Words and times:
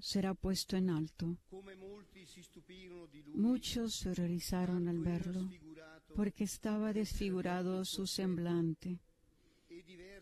será 0.00 0.34
puesto 0.34 0.76
en 0.76 0.90
alto. 0.90 1.36
Muchos 3.34 3.94
se 3.94 4.10
horrorizaron 4.10 4.88
al 4.88 5.00
verlo, 5.00 5.50
porque 6.14 6.44
estaba 6.44 6.92
desfigurado 6.92 7.84
su 7.84 8.06
semblante, 8.06 9.00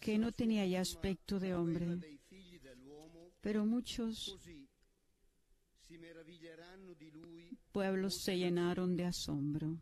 que 0.01 0.19
no 0.19 0.33
tenía 0.33 0.67
ya 0.67 0.81
aspecto 0.81 1.41
de 1.41 1.55
hombre. 1.55 2.21
Pero 3.41 3.67
muchos 3.67 4.39
pueblos 7.73 8.15
se 8.15 8.39
llenaron 8.39 8.97
de 8.97 9.05
asombro. 9.05 9.79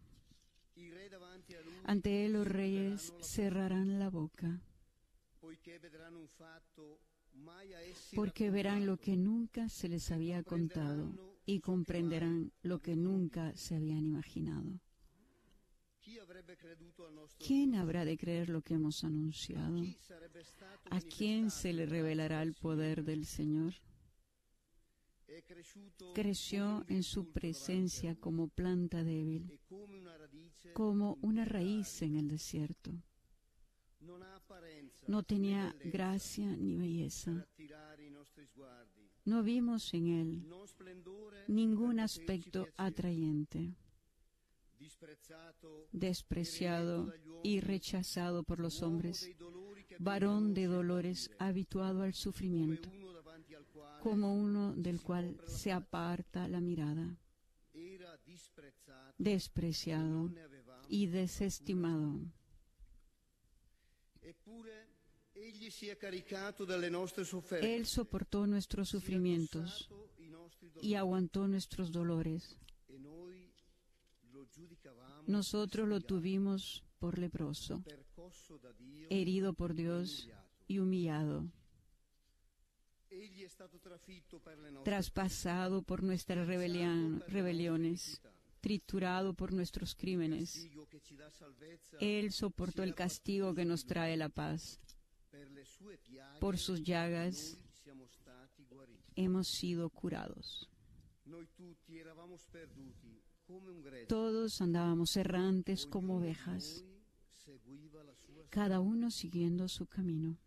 Ante 1.84 2.24
él 2.24 2.32
los 2.32 2.46
reyes 2.46 3.12
cerrarán 3.20 3.98
la 3.98 4.08
boca 4.08 4.60
porque 8.14 8.50
verán 8.50 8.86
lo 8.86 8.96
que 8.96 9.16
nunca 9.16 9.68
se 9.68 9.88
les 9.88 10.10
había 10.10 10.42
contado 10.42 11.12
y 11.46 11.60
comprenderán 11.60 12.52
lo 12.62 12.80
que 12.80 12.96
nunca 12.96 13.54
se 13.56 13.76
habían 13.76 14.04
imaginado. 14.04 14.80
¿Quién 17.38 17.74
habrá 17.74 18.04
de 18.04 18.16
creer 18.16 18.48
lo 18.48 18.62
que 18.62 18.74
hemos 18.74 19.04
anunciado? 19.04 19.82
¿A 20.90 21.00
quién 21.00 21.50
se 21.50 21.72
le 21.72 21.86
revelará 21.86 22.42
el 22.42 22.54
poder 22.54 23.04
del 23.04 23.26
Señor? 23.26 23.74
Creció 26.14 26.84
en 26.88 27.04
su 27.04 27.30
presencia 27.30 28.16
como 28.16 28.48
planta 28.48 29.04
débil, 29.04 29.60
como 30.74 31.18
una 31.22 31.44
raíz 31.44 32.02
en 32.02 32.16
el 32.16 32.28
desierto 32.28 32.92
no 35.06 35.22
tenía 35.22 35.74
gracia 35.84 36.46
ni 36.56 36.76
belleza. 36.76 37.46
No 39.24 39.42
vimos 39.42 39.92
en 39.94 40.06
él 40.08 40.46
ningún 41.46 42.00
aspecto 42.00 42.68
atrayente, 42.76 43.74
despreciado 45.92 47.12
y 47.42 47.60
rechazado 47.60 48.42
por 48.42 48.60
los 48.60 48.82
hombres, 48.82 49.30
varón 49.98 50.54
de 50.54 50.66
dolores 50.66 51.30
habituado 51.38 52.02
al 52.02 52.14
sufrimiento, 52.14 52.90
como 54.02 54.34
uno 54.34 54.74
del 54.74 55.02
cual 55.02 55.40
se 55.46 55.72
aparta 55.72 56.48
la 56.48 56.60
mirada, 56.60 57.18
despreciado 59.18 60.32
y 60.88 61.06
desestimado 61.06 62.20
él 67.62 67.86
soportó 67.86 68.46
nuestros 68.46 68.88
sufrimientos 68.88 69.88
y 70.82 70.94
aguantó 70.94 71.46
nuestros 71.48 71.92
dolores. 71.92 72.58
Nosotros 75.26 75.88
lo 75.88 76.00
tuvimos 76.00 76.84
por 76.98 77.18
leproso, 77.18 77.82
herido 79.08 79.54
por 79.54 79.74
Dios 79.74 80.28
y 80.66 80.78
humillado, 80.78 81.50
traspasado 84.84 85.82
por 85.82 86.02
nuestras 86.02 86.46
rebeliones 86.46 88.20
triturado 88.60 89.34
por 89.34 89.52
nuestros 89.52 89.94
crímenes. 89.94 90.68
Él 91.98 92.32
soportó 92.32 92.82
el 92.82 92.94
castigo 92.94 93.54
que 93.54 93.64
nos 93.64 93.84
trae 93.84 94.16
la 94.16 94.28
paz. 94.28 94.78
Por 96.40 96.58
sus 96.58 96.82
llagas 96.82 97.58
hemos 99.16 99.48
sido 99.48 99.90
curados. 99.90 100.68
Todos 104.08 104.60
andábamos 104.60 105.16
errantes 105.16 105.86
como 105.86 106.18
ovejas, 106.18 106.84
cada 108.48 108.80
uno 108.80 109.10
siguiendo 109.10 109.68
su 109.68 109.86
camino. 109.86 110.38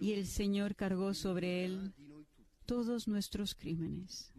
Y 0.00 0.12
el 0.12 0.26
Señor 0.26 0.76
cargó 0.76 1.14
sobre 1.14 1.64
él 1.64 1.94
todos 2.64 3.08
nuestros 3.08 3.54
crímenes. 3.54 4.32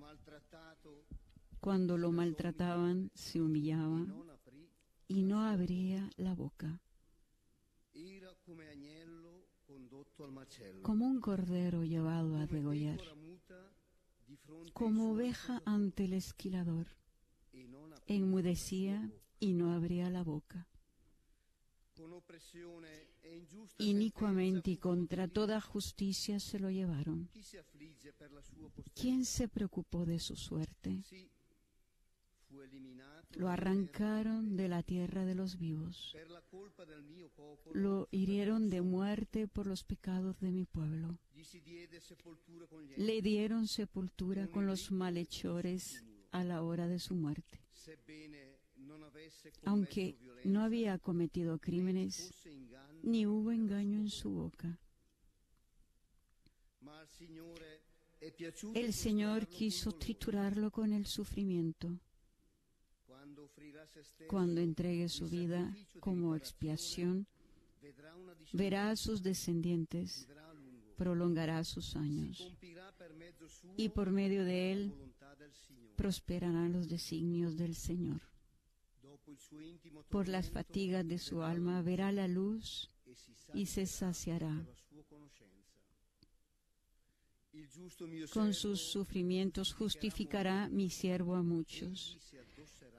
Cuando 1.59 1.97
lo 1.97 2.12
maltrataban, 2.12 3.12
se 3.13 3.41
humillaba 3.41 4.06
y 5.07 5.23
no 5.23 5.44
abría 5.44 6.09
la 6.16 6.34
boca. 6.35 6.79
Como 10.82 11.06
un 11.06 11.20
cordero 11.20 11.84
llevado 11.84 12.36
a 12.38 12.46
degollar, 12.46 13.00
como 14.74 15.12
oveja 15.12 15.62
ante 15.66 16.06
el 16.06 16.14
esquilador, 16.14 16.88
enmudecía 18.08 19.12
y 19.40 19.54
no 19.54 19.74
abría 19.74 20.10
la 20.10 20.24
boca. 20.24 20.68
Inicuamente 23.78 24.72
y 24.72 24.78
contra 24.78 25.28
toda 25.28 25.60
justicia 25.60 26.40
se 26.40 26.60
lo 26.60 26.70
llevaron. 26.70 27.30
¿Quién 28.96 29.26
se 29.26 29.48
preocupó 29.48 30.06
de 30.06 30.20
su 30.20 30.36
suerte? 30.36 31.04
Lo 33.35 33.47
arrancaron 33.47 34.57
de 34.57 34.67
la 34.67 34.84
tierra 34.84 35.25
de 35.25 35.35
los 35.35 35.59
vivos. 35.59 36.16
Lo 37.73 38.07
hirieron 38.12 38.69
de 38.69 38.81
muerte 38.81 39.47
por 39.47 39.67
los 39.67 39.84
pecados 39.84 40.40
de 40.40 40.51
mi 40.51 40.66
pueblo. 40.66 41.17
Le 42.97 43.22
dieron 43.22 43.68
sepultura 43.68 44.47
con 44.47 44.66
los 44.66 44.91
malhechores 44.91 46.03
a 46.31 46.44
la 46.44 46.63
hora 46.63 46.88
de 46.88 47.00
su 47.00 47.16
muerte 47.16 47.62
aunque 49.66 50.18
no 50.44 50.62
había 50.62 50.97
cometido 50.97 51.59
crímenes, 51.59 52.31
ni 53.03 53.25
hubo 53.25 53.51
engaño 53.51 54.00
en 54.00 54.09
su 54.09 54.29
boca. 54.29 54.79
El 58.73 58.94
Señor 58.94 59.47
quiso 59.47 59.91
triturarlo 59.94 60.72
con 60.72 60.94
el 60.94 61.06
sufrimiento. 61.06 62.00
Cuando 64.28 64.62
entregue 64.62 65.10
su 65.10 65.30
vida 65.30 65.76
como 66.00 66.36
expiación, 66.36 67.28
verá 68.54 68.92
a 68.92 68.96
sus 68.96 69.22
descendientes, 69.22 70.28
prolongará 70.98 71.64
sus 71.64 71.96
años, 71.96 72.56
y 73.78 73.90
por 73.90 74.12
medio 74.12 74.44
de 74.46 74.72
él 74.72 74.94
prosperarán 75.96 76.74
los 76.74 76.88
designios 76.88 77.58
del 77.58 77.76
Señor. 77.76 78.22
Por 80.10 80.28
las 80.28 80.50
fatigas 80.50 81.08
de 81.08 81.18
su 81.18 81.44
alma 81.44 81.81
verá 81.81 82.12
la 82.12 82.28
luz 82.28 82.90
y 83.54 83.66
se 83.66 83.86
saciará. 83.86 84.66
Con 88.34 88.54
sus 88.54 88.80
sufrimientos 88.80 89.74
justificará 89.74 90.70
mi 90.70 90.90
siervo 90.90 91.36
a 91.36 91.44
muchos, 91.44 92.18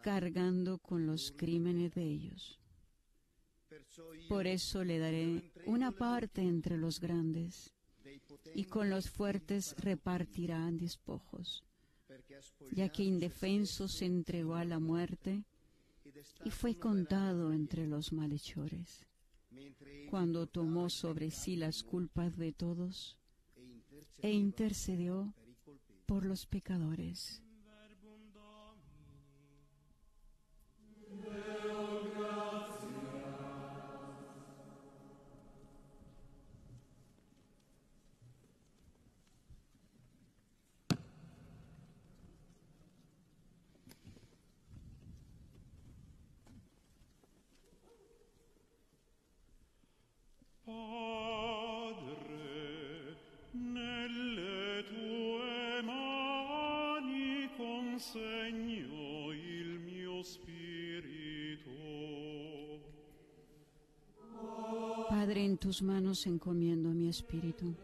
cargando 0.03 0.79
con 0.79 1.07
los 1.07 1.33
crímenes 1.37 1.95
de 1.95 2.03
ellos. 2.03 2.61
Por 4.29 4.47
eso 4.47 4.85
le 4.85 4.99
daré 4.99 5.53
una 5.67 5.93
parte 5.93 6.43
entre 6.43 6.77
los 6.77 7.01
grandes, 7.01 7.73
y 8.55 8.65
con 8.65 8.91
los 8.91 9.11
fuertes 9.11 9.75
repartirá 9.79 10.71
despojos, 10.73 11.65
ya 12.73 12.89
que 12.89 13.05
indefenso 13.05 13.89
se 13.89 14.07
entregó 14.07 14.55
a 14.55 14.65
la 14.65 14.79
muerte 14.79 15.45
y 16.45 16.51
fue 16.51 16.77
contado 16.77 17.53
entre 17.53 17.87
los 17.87 18.13
malhechores. 18.13 19.07
Cuando 20.09 20.47
tomó 20.47 20.91
sobre 20.91 21.31
sí 21.31 21.57
las 21.57 21.83
culpas 21.83 22.37
de 22.37 22.53
todos 22.53 23.19
e 24.23 24.33
intercedió 24.33 25.35
por 26.07 26.25
los 26.25 26.47
pecadores. 26.47 27.43
Tus 65.71 65.83
manos 65.83 66.27
encomiendo 66.27 66.89
mi 66.89 67.09
espíritu. 67.09 67.77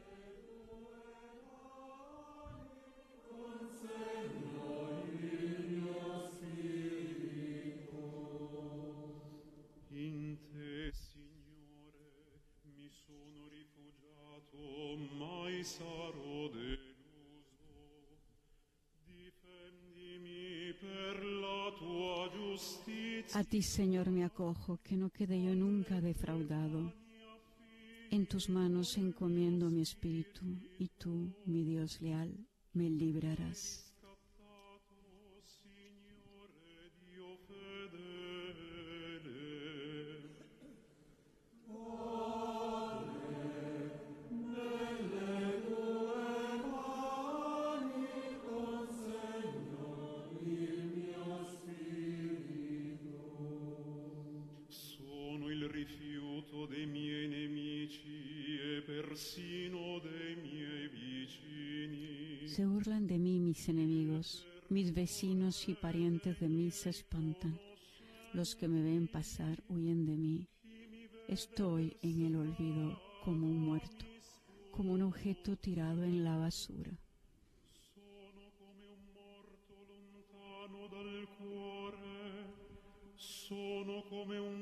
A 23.32 23.44
ti, 23.44 23.62
Señor, 23.62 24.10
me 24.10 24.24
acojo, 24.24 24.80
que 24.82 24.96
no 24.96 25.10
quede 25.10 25.40
yo 25.40 25.54
nunca 25.54 26.00
defraudado. 26.00 27.05
En 28.10 28.26
tus 28.26 28.48
manos 28.48 28.96
encomiendo 28.98 29.68
mi 29.68 29.82
espíritu, 29.82 30.44
y 30.78 30.88
tú, 30.98 31.32
mi 31.44 31.64
Dios 31.64 32.00
leal, 32.00 32.46
me 32.72 32.88
librarás. 32.88 33.95
Vecinos 65.06 65.68
y 65.68 65.74
parientes 65.74 66.40
de 66.40 66.48
mí 66.48 66.68
se 66.72 66.90
espantan. 66.90 67.56
Los 68.32 68.56
que 68.56 68.66
me 68.66 68.82
ven 68.82 69.06
pasar 69.06 69.62
huyen 69.68 70.04
de 70.04 70.16
mí. 70.16 70.48
Estoy 71.28 71.96
en 72.02 72.26
el 72.26 72.34
olvido 72.34 73.00
como 73.24 73.46
un 73.46 73.60
muerto, 73.60 74.04
como 74.72 74.94
un 74.94 75.02
objeto 75.02 75.54
tirado 75.54 76.02
en 76.02 76.24
la 76.24 76.36
basura. 76.36 76.90
Sono 83.16 84.02
come 84.10 84.40
un. 84.40 84.56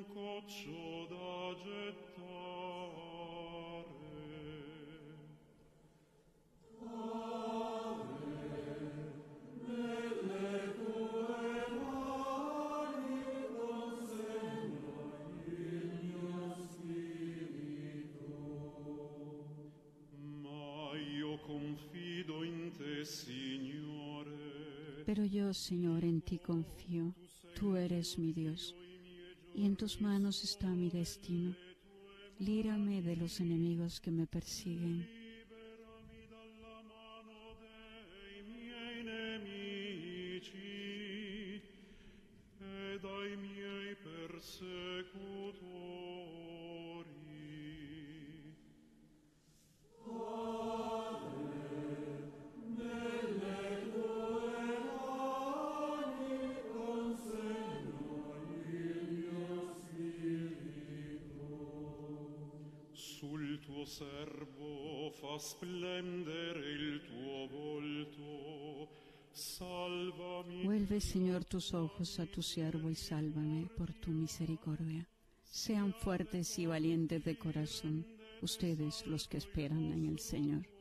Yo, 25.24 25.54
Señor, 25.54 26.04
en 26.04 26.20
ti 26.20 26.38
confío. 26.38 27.14
Tú 27.54 27.76
eres 27.76 28.18
mi 28.18 28.32
Dios, 28.32 28.74
y 29.54 29.64
en 29.64 29.74
tus 29.74 30.00
manos 30.00 30.44
está 30.44 30.68
mi 30.68 30.90
destino. 30.90 31.56
Lírame 32.38 33.00
de 33.00 33.16
los 33.16 33.40
enemigos 33.40 34.00
que 34.00 34.10
me 34.10 34.26
persiguen. 34.26 35.08
Servo 63.94 65.10
fa 65.10 65.38
splendere 65.38 66.68
il 66.72 67.00
tuo 67.06 67.46
volto. 67.46 68.88
Vuelve, 70.64 71.00
Señor, 71.00 71.44
tus 71.44 71.74
ojos 71.74 72.18
a 72.20 72.26
tu 72.26 72.40
siervo 72.40 72.88
y 72.90 72.94
sálvame 72.94 73.68
por 73.76 73.92
tu 73.92 74.10
misericordia. 74.10 75.08
Sean 75.44 75.92
fuertes 75.92 76.58
y 76.58 76.66
valientes 76.66 77.24
de 77.24 77.36
corazón, 77.36 78.06
ustedes 78.42 79.06
los 79.06 79.28
que 79.28 79.38
esperan 79.38 79.92
en 79.92 80.06
el 80.06 80.18
Señor. 80.18 80.73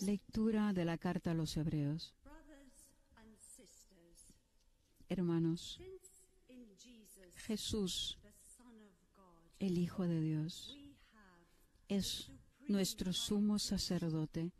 Lectura 0.00 0.72
de 0.72 0.84
la 0.84 0.98
carta 0.98 1.30
a 1.30 1.34
los 1.34 1.56
Hebreos. 1.56 2.14
Hermanos, 5.08 5.80
Jesús, 7.36 8.18
el 9.58 9.78
Hijo 9.78 10.06
de 10.06 10.20
Dios, 10.20 10.76
es 11.88 12.30
nuestro 12.68 13.12
sumo 13.12 13.58
sacerdote 13.58 14.52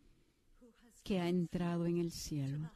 que 1.04 1.20
ha 1.20 1.28
entrado 1.28 1.87
en 1.87 1.99
el 1.99 2.11
cielo. 2.11 2.70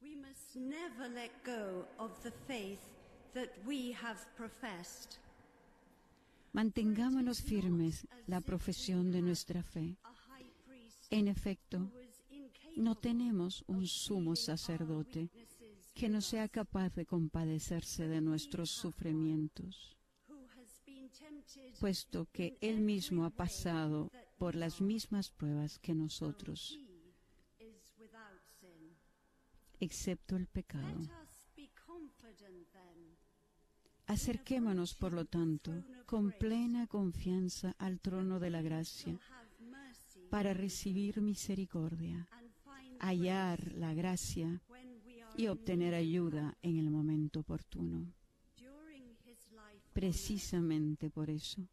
We 0.00 0.16
must 0.16 0.56
never 0.56 1.08
let 1.08 1.30
go 1.44 1.86
of 1.98 2.22
the 2.22 2.32
faith 2.46 2.80
that 3.34 3.50
we 3.66 3.92
have 3.92 4.18
professed. 4.36 5.18
Mantengámonos 6.56 7.42
firmes 7.42 8.06
la 8.26 8.40
profesión 8.40 9.12
de 9.12 9.20
nuestra 9.20 9.62
fe. 9.62 9.98
En 11.10 11.28
efecto, 11.28 11.92
no 12.76 12.94
tenemos 12.94 13.62
un 13.66 13.86
sumo 13.86 14.34
sacerdote 14.34 15.28
que 15.94 16.08
no 16.08 16.22
sea 16.22 16.48
capaz 16.48 16.94
de 16.94 17.04
compadecerse 17.04 18.08
de 18.08 18.22
nuestros 18.22 18.70
sufrimientos, 18.70 19.98
puesto 21.78 22.26
que 22.32 22.56
Él 22.62 22.80
mismo 22.80 23.26
ha 23.26 23.30
pasado 23.30 24.10
por 24.38 24.54
las 24.54 24.80
mismas 24.80 25.28
pruebas 25.28 25.78
que 25.78 25.94
nosotros, 25.94 26.80
excepto 29.78 30.36
el 30.36 30.46
pecado. 30.46 31.02
Acerquémonos, 34.06 34.94
por 34.94 35.12
lo 35.12 35.26
tanto, 35.26 35.74
con 36.06 36.30
plena 36.30 36.86
confianza 36.86 37.74
al 37.78 38.00
trono 38.00 38.38
de 38.38 38.50
la 38.50 38.62
gracia 38.62 39.18
para 40.30 40.54
recibir 40.54 41.20
misericordia, 41.20 42.28
hallar 43.00 43.72
la 43.72 43.92
gracia 43.92 44.62
y 45.36 45.48
obtener 45.48 45.94
ayuda 45.94 46.56
en 46.62 46.78
el 46.78 46.90
momento 46.90 47.40
oportuno. 47.40 48.06
Precisamente 49.92 51.10
por 51.10 51.28
eso, 51.28 51.68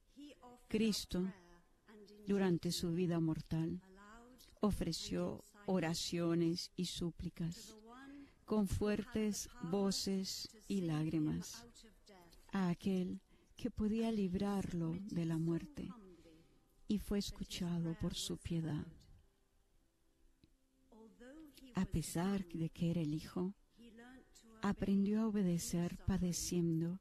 Cristo, 0.68 1.32
durante 2.25 2.72
su 2.72 2.92
vida 2.92 3.20
mortal, 3.20 3.82
ofreció 4.62 5.44
oraciones 5.68 6.72
y 6.75 6.86
súplicas 6.86 7.78
con 8.46 8.68
fuertes 8.68 9.50
voces 9.63 10.50
y 10.68 10.82
lágrimas 10.82 11.66
a 12.52 12.70
aquel 12.70 13.22
que 13.63 13.72
podía 13.72 14.12
librarlo 14.12 15.00
de 15.05 15.24
la 15.24 15.38
muerte 15.38 15.89
y 16.89 17.00
fue 17.00 17.17
escuchado 17.17 17.98
por 17.98 18.13
su 18.13 18.38
piedad. 18.38 18.86
A 21.74 21.86
pesar 21.86 22.46
de 22.50 22.70
que 22.70 22.91
era 22.91 23.00
el 23.00 23.13
Hijo, 23.13 23.53
aprendió 24.62 25.22
a 25.22 25.27
obedecer 25.27 25.98
padeciendo 26.05 27.00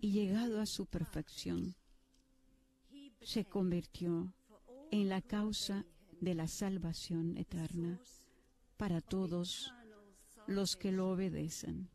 y 0.00 0.10
llegado 0.10 0.60
a 0.60 0.66
su 0.66 0.86
perfección, 0.86 1.76
se 3.20 3.44
convirtió 3.44 4.34
en 4.90 5.08
la 5.08 5.22
causa 5.22 5.86
de 6.20 6.34
la 6.34 6.48
salvación 6.48 7.36
eterna 7.36 8.00
para 8.76 9.00
todos 9.00 9.72
los 10.48 10.74
que 10.74 10.90
lo 10.90 11.12
obedecen. 11.12 11.91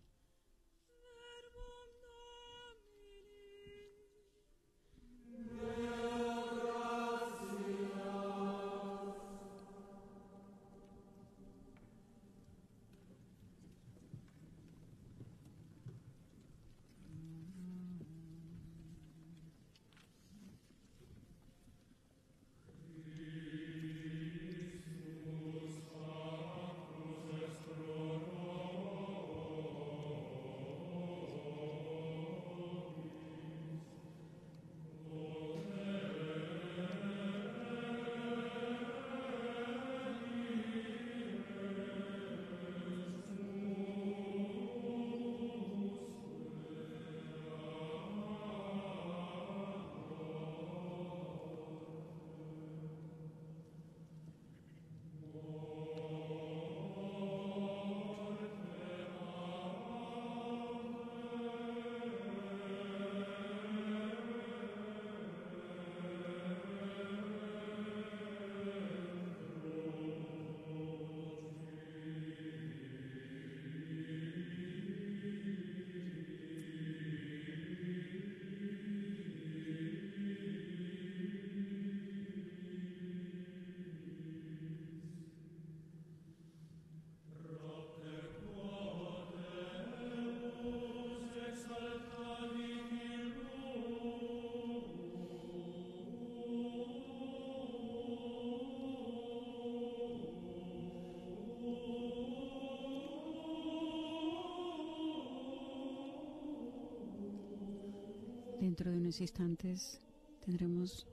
Dentro 108.78 108.92
de 108.92 109.00
unos 109.00 109.20
instantes 109.22 110.00
tendremos 110.46 111.08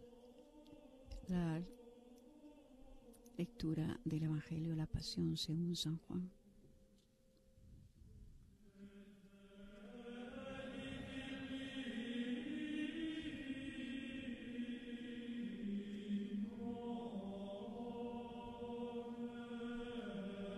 la 1.28 1.62
lectura 3.38 3.98
del 4.04 4.24
Evangelio 4.24 4.72
de 4.72 4.76
la 4.76 4.86
Pasión 4.86 5.34
según 5.38 5.74
San 5.74 5.96
Juan. 5.96 6.30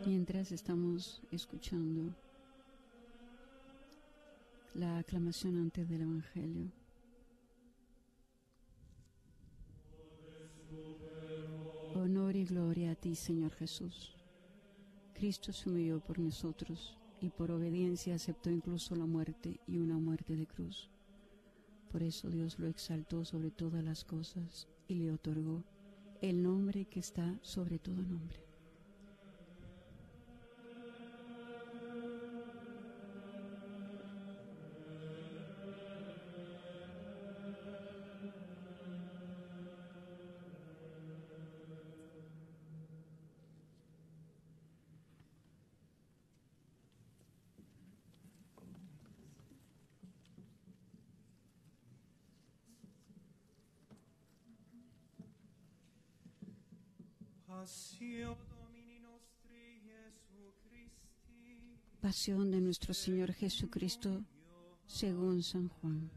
Mientras 0.05 0.51
estamos 0.51 1.23
escuchando 1.31 2.13
la 4.75 4.99
aclamación 4.99 5.57
antes 5.59 5.89
del 5.89 6.01
Evangelio. 6.01 6.86
Honor 12.27 12.37
y 12.39 12.45
gloria 12.45 12.91
a 12.91 12.95
ti, 12.97 13.15
Señor 13.15 13.53
Jesús. 13.53 14.13
Cristo 15.15 15.53
se 15.53 15.71
humilló 15.71 16.01
por 16.01 16.19
nosotros 16.19 16.99
y 17.21 17.31
por 17.31 17.53
obediencia 17.53 18.17
aceptó 18.17 18.51
incluso 18.51 18.97
la 18.97 19.07
muerte 19.07 19.61
y 19.69 19.79
una 19.79 19.97
muerte 19.97 20.35
de 20.35 20.45
cruz. 20.45 20.91
Por 21.93 22.03
eso 22.03 22.29
Dios 22.29 22.59
lo 22.59 22.67
exaltó 22.67 23.25
sobre 23.25 23.53
todas 23.53 23.85
las 23.85 24.05
cosas 24.05 24.67
y 24.89 24.97
le 24.97 25.13
otorgó 25.13 25.63
el 26.21 26.43
nombre 26.43 26.87
que 26.87 26.99
está 26.99 27.39
sobre 27.43 27.79
todo 27.79 28.03
nombre 28.03 28.46
Pasión 62.01 62.51
de 62.53 62.61
nuestro 62.61 62.95
Señor 62.95 63.33
Jesucristo 63.33 64.25
según 64.87 65.43
San 65.43 65.69
Juan. 65.69 66.09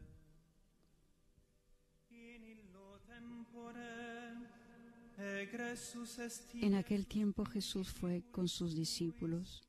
En 6.54 6.74
aquel 6.76 7.06
tiempo 7.08 7.44
Jesús 7.44 7.88
fue 7.90 8.22
con 8.30 8.46
sus 8.46 8.76
discípulos 8.76 9.62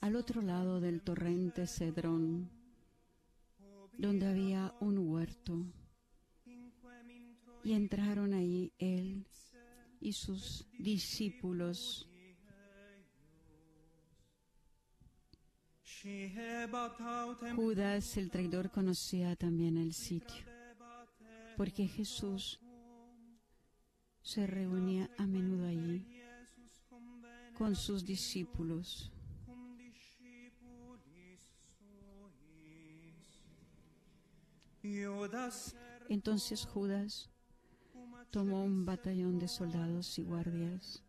al 0.00 0.16
otro 0.16 0.42
lado 0.42 0.80
del 0.80 1.02
torrente 1.02 1.68
Cedrón, 1.68 2.50
donde 3.96 4.26
había 4.26 4.74
un 4.80 4.98
huerto, 4.98 5.64
y 7.62 7.72
entraron 7.72 8.34
ahí 8.34 8.72
él 8.78 9.26
y 10.00 10.12
sus 10.12 10.66
discípulos. 10.78 12.08
Judas 17.56 18.16
el 18.16 18.30
traidor 18.30 18.70
conocía 18.70 19.34
también 19.36 19.76
el 19.76 19.92
sitio, 19.92 20.44
porque 21.56 21.88
Jesús 21.88 22.60
se 24.22 24.46
reunía 24.46 25.10
a 25.18 25.26
menudo 25.26 25.66
allí 25.66 26.06
con 27.54 27.74
sus 27.74 28.04
discípulos. 28.04 29.10
Entonces 36.08 36.64
Judas 36.64 37.30
tomó 38.30 38.64
un 38.64 38.84
batallón 38.84 39.38
de 39.38 39.48
soldados 39.48 40.18
y 40.18 40.22
guardias 40.22 41.02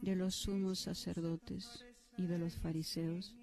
de 0.00 0.16
los 0.16 0.34
sumos 0.34 0.78
sacerdotes 0.80 1.84
y 2.16 2.26
de 2.26 2.38
los 2.38 2.56
fariseos 2.56 3.34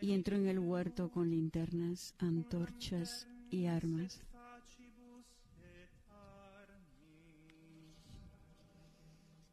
y 0.00 0.12
entró 0.12 0.36
en 0.36 0.46
el 0.46 0.58
huerto 0.58 1.10
con 1.10 1.30
linternas, 1.30 2.14
antorchas 2.18 3.26
y 3.50 3.66
armas. 3.66 4.22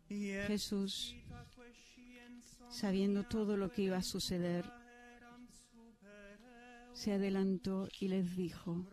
Jesús 0.08 1.16
sabiendo 2.76 3.24
todo 3.24 3.56
lo 3.56 3.72
que 3.72 3.84
iba 3.84 3.98
a 3.98 4.04
suceder, 4.04 4.70
se 6.94 7.14
adelantó 7.14 7.88
y 8.00 8.10
les 8.10 8.36
dijo, 8.36 8.86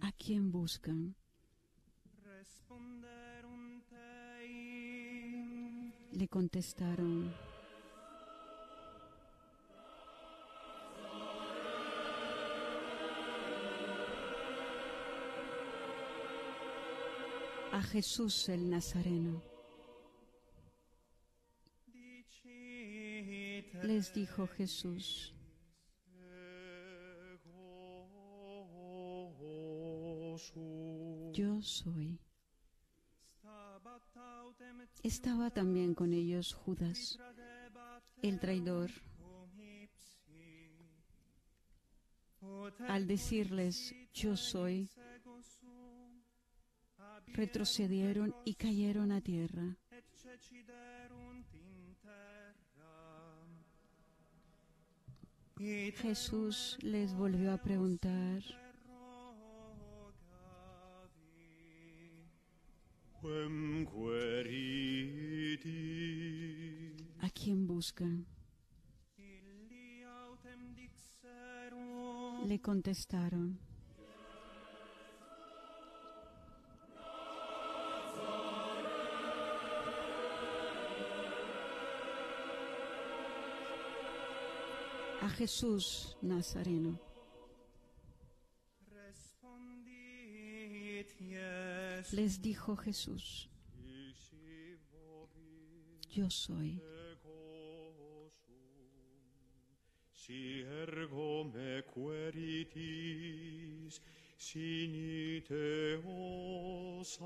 ¿a 0.00 0.12
quién 0.12 0.50
buscan? 0.50 1.14
Le 6.12 6.28
contestaron, 6.28 7.34
a 17.72 17.82
Jesús 17.82 18.48
el 18.48 18.70
Nazareno. 18.70 19.42
Les 23.82 24.14
dijo 24.14 24.46
Jesús, 24.46 25.33
yo 31.34 31.60
soy. 31.62 32.20
Estaba 35.02 35.50
también 35.50 35.94
con 35.94 36.12
ellos 36.12 36.54
Judas, 36.54 37.18
el 38.22 38.38
traidor. 38.38 38.90
Al 42.88 43.06
decirles, 43.06 43.94
yo 44.12 44.36
soy, 44.36 44.88
retrocedieron 47.26 48.34
y 48.44 48.54
cayeron 48.54 49.10
a 49.12 49.20
tierra. 49.20 49.76
Jesús 55.56 56.78
les 56.82 57.14
volvió 57.14 57.52
a 57.52 57.58
preguntar, 57.58 58.42
¿a 67.20 67.30
quién 67.30 67.66
buscan? 67.66 68.26
Le 72.46 72.60
contestaron, 72.60 73.58
a 85.20 85.28
Jesús 85.30 86.16
Nazareno. 86.20 87.13
Les 92.14 92.40
dijo 92.40 92.76
Jesús, 92.76 93.50
yo 96.10 96.30
soy. 96.30 96.80
Si 100.12 100.60
ergo 100.60 101.44
me 101.52 101.82
queritis, 101.92 103.20
sinite 104.38 106.00
os 106.06 107.18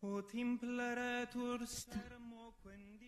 Ut 0.00 0.32
impleretur 0.34 1.66
sermo 1.66 2.54
quendixi, 2.62 3.07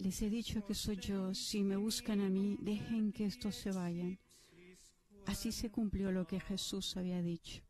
Les 0.00 0.22
he 0.22 0.30
dicho 0.30 0.64
que 0.64 0.74
soy 0.74 0.96
yo. 0.96 1.34
Si 1.34 1.62
me 1.62 1.76
buscan 1.76 2.20
a 2.20 2.30
mí, 2.30 2.56
dejen 2.60 3.12
que 3.12 3.26
estos 3.26 3.54
se 3.54 3.70
vayan. 3.70 4.18
Así 5.26 5.52
se 5.52 5.70
cumplió 5.70 6.10
lo 6.10 6.26
que 6.26 6.40
Jesús 6.40 6.96
había 6.96 7.20
dicho. 7.20 7.62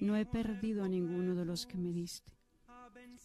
No 0.00 0.16
he 0.16 0.24
perdido 0.24 0.82
a 0.82 0.88
ninguno 0.88 1.34
de 1.34 1.44
los 1.44 1.66
que 1.66 1.76
me 1.76 1.92
diste. 1.92 2.32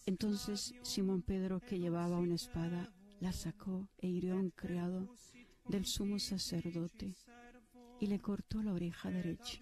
Entonces 0.04 0.74
Simón 0.82 1.22
Pedro, 1.22 1.60
que 1.60 1.78
llevaba 1.78 2.18
una 2.18 2.34
espada, 2.34 2.92
la 3.18 3.32
sacó 3.32 3.88
e 3.96 4.08
hirió 4.08 4.34
a 4.34 4.40
un 4.40 4.50
criado 4.50 5.16
del 5.66 5.86
sumo 5.86 6.18
sacerdote 6.18 7.16
y 7.98 8.08
le 8.08 8.20
cortó 8.20 8.62
la 8.62 8.74
oreja 8.74 9.10
derecha. 9.10 9.58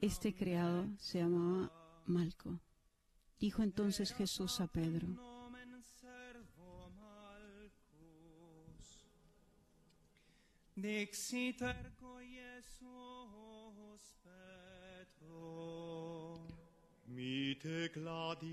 Este 0.00 0.36
criado 0.36 0.88
se 0.98 1.18
llamaba 1.18 1.72
Malco. 2.06 2.60
Dijo 3.40 3.64
entonces 3.64 4.12
Jesús 4.12 4.60
a 4.60 4.68
Pedro, 4.68 5.35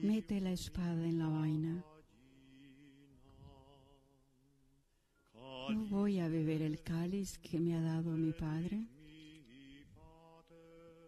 mete 0.01 0.39
la 0.39 0.51
espada 0.51 1.03
en 1.03 1.19
la 1.19 1.27
vaina. 1.27 1.83
¿No 5.69 5.85
voy 5.89 6.19
a 6.19 6.29
beber 6.29 6.61
el 6.61 6.81
cáliz 6.81 7.37
que 7.39 7.59
me 7.59 7.75
ha 7.75 7.81
dado 7.81 8.11
mi 8.11 8.31
Padre? 8.31 8.87
mi 9.47 9.83
pater, 9.93 11.03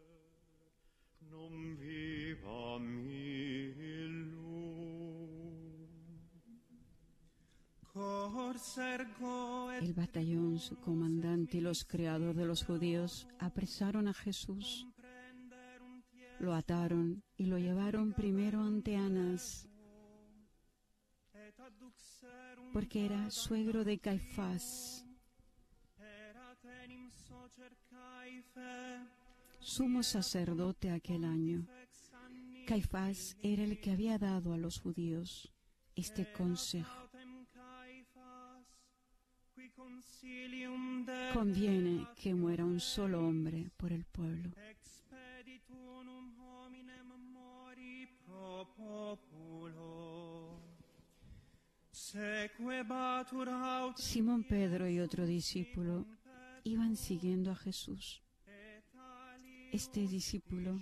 non 1.29 1.77
viva 1.77 2.77
mi 2.79 3.24
El 9.79 9.93
batallón, 9.93 10.59
su 10.59 10.75
comandante 10.75 11.59
y 11.59 11.61
los 11.61 11.85
criados 11.85 12.35
de 12.35 12.45
los 12.45 12.65
judíos 12.65 13.25
apresaron 13.39 14.09
a 14.09 14.13
Jesús, 14.13 14.85
lo 16.39 16.53
ataron 16.53 17.23
y 17.37 17.45
lo 17.45 17.57
llevaron 17.57 18.11
primero 18.11 18.61
ante 18.63 18.97
adduxerunt 18.97 19.75
porque 22.73 23.05
era 23.05 23.31
suegro 23.31 23.85
de 23.85 23.97
Caifás, 23.97 25.05
sumo 29.59 30.03
sacerdote 30.03 30.91
aquel 30.91 31.23
año. 31.23 31.65
Caifás 32.67 33.37
era 33.41 33.63
el 33.63 33.79
que 33.79 33.91
había 33.91 34.17
dado 34.17 34.51
a 34.51 34.57
los 34.57 34.79
judíos 34.79 35.53
este 35.95 36.29
consejo. 36.33 37.04
Conviene 41.33 42.07
que 42.15 42.33
muera 42.33 42.63
un 42.63 42.79
solo 42.79 43.27
hombre 43.27 43.69
por 43.77 43.91
el 43.91 44.05
pueblo. 44.05 44.51
Simón 53.97 54.43
Pedro 54.43 54.87
y 54.87 54.99
otro 54.99 55.25
discípulo 55.25 56.05
iban 56.63 56.95
siguiendo 56.95 57.51
a 57.51 57.55
Jesús. 57.55 58.21
Este 59.71 60.07
discípulo 60.07 60.81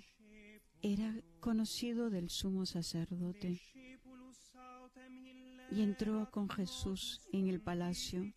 era 0.82 1.16
conocido 1.40 2.10
del 2.10 2.30
sumo 2.30 2.66
sacerdote 2.66 3.60
y 5.72 5.82
entró 5.82 6.30
con 6.30 6.50
Jesús 6.50 7.22
en 7.32 7.48
el 7.48 7.60
palacio 7.60 8.32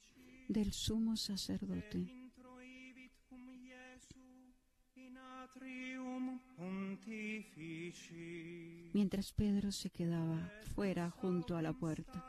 del 0.49 0.73
sumo 0.73 1.17
sacerdote. 1.17 2.27
mientras 8.93 9.31
Pedro 9.33 9.71
se 9.73 9.91
quedaba 9.91 10.51
fuera 10.75 11.11
junto 11.11 11.57
a 11.57 11.63
la 11.63 11.73
puerta. 11.73 12.25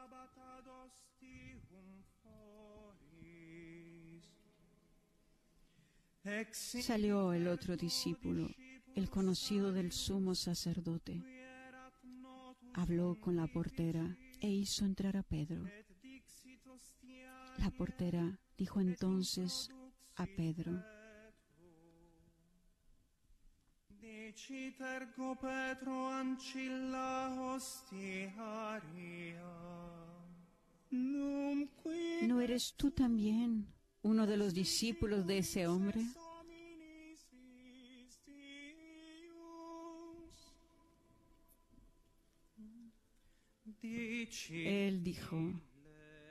Salió 6.51 7.32
el 7.32 7.47
otro 7.47 7.77
discípulo, 7.77 8.49
el 8.95 9.10
conocido 9.10 9.71
del 9.71 9.93
sumo 9.93 10.36
sacerdote. 10.36 11.23
Habló 12.73 13.17
con 13.21 13.38
la 13.38 13.47
portera 13.47 14.17
e 14.41 14.49
hizo 14.49 14.84
entrar 14.84 15.15
a 15.15 15.23
Pedro. 15.23 15.63
La 17.58 17.72
portera 17.72 18.39
dijo 18.58 18.80
entonces 18.80 19.70
a 20.15 20.26
Pedro, 20.26 20.84
¿No 32.22 32.41
eres 32.41 32.74
tú 32.76 32.91
también 32.91 33.67
uno 34.02 34.28
de 34.28 34.38
los 34.38 34.54
discípulos 34.54 35.26
de 35.26 35.39
ese 35.39 35.67
hombre? 35.67 36.02
Él 44.50 45.04
dijo, 45.04 45.38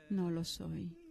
no 0.09 0.29
lo 0.29 0.43
soy. 0.43 1.06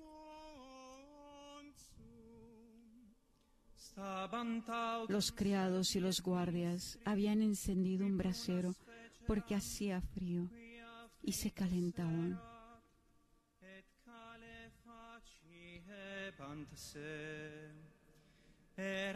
Los 5.09 5.33
criados 5.33 5.97
y 5.97 6.01
los 6.01 6.21
guardias 6.21 6.99
habían 7.05 7.41
encendido 7.41 8.05
un 8.05 8.19
brasero 8.19 8.75
porque 9.27 9.55
hacía 9.55 10.03
frío 10.03 10.51
y 11.23 11.33
se 11.33 11.51
calentaban. 11.51 12.39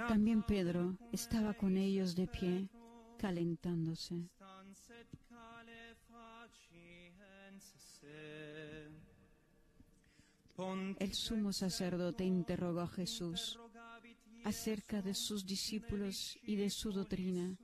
También 0.09 0.43
Pedro 0.43 0.97
estaba 1.13 1.53
con 1.53 1.77
ellos 1.77 2.17
de 2.17 2.27
pie, 2.27 2.69
calentándose. 3.19 4.31
El 10.99 11.15
sumo 11.15 11.53
sacerdote 11.53 12.25
interrogó 12.25 12.81
a 12.81 12.89
Jesús 12.89 13.59
acerca 14.45 15.03
de 15.03 15.15
sus 15.15 15.47
discípulos 15.47 16.39
y 16.43 16.57
de 16.57 16.71
su 16.71 16.93
doctrina. 16.93 17.57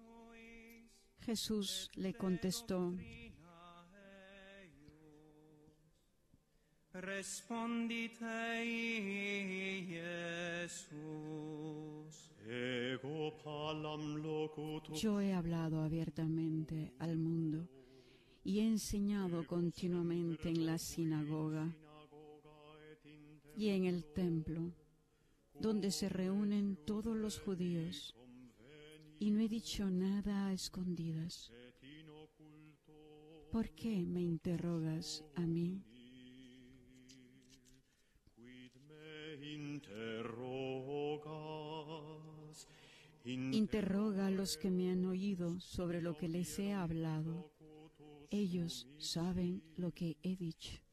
Jesús 1.20 1.90
le 1.94 2.14
contestó, 2.14 2.94
yo 14.94 15.20
he 15.20 15.32
hablado 15.34 15.82
abiertamente 15.82 16.94
al 16.98 17.18
mundo 17.18 17.68
y 18.44 18.60
he 18.60 18.66
enseñado 18.66 19.46
continuamente 19.46 20.48
en 20.48 20.64
la 20.64 20.78
sinagoga 20.78 21.76
y 23.56 23.70
en 23.70 23.84
el 23.84 24.04
templo, 24.12 24.72
donde 25.60 25.90
se 25.90 26.08
reúnen 26.08 26.76
todos 26.86 27.16
los 27.16 27.38
judíos, 27.38 28.14
y 29.18 29.30
no 29.30 29.40
he 29.40 29.48
dicho 29.48 29.90
nada 29.90 30.48
a 30.48 30.52
escondidas. 30.52 31.52
¿Por 33.50 33.70
qué 33.70 34.04
me 34.04 34.20
interrogas 34.20 35.24
a 35.34 35.46
mí? 35.46 35.82
Interroga 43.24 44.26
a 44.26 44.30
los 44.30 44.56
que 44.56 44.70
me 44.70 44.90
han 44.90 45.04
oído 45.04 45.58
sobre 45.60 46.00
lo 46.00 46.16
que 46.16 46.28
les 46.28 46.58
he 46.58 46.72
hablado. 46.72 47.50
Ellos 48.30 48.86
saben 48.98 49.62
lo 49.76 49.92
que 49.92 50.16
he 50.22 50.36
dicho. 50.36 50.85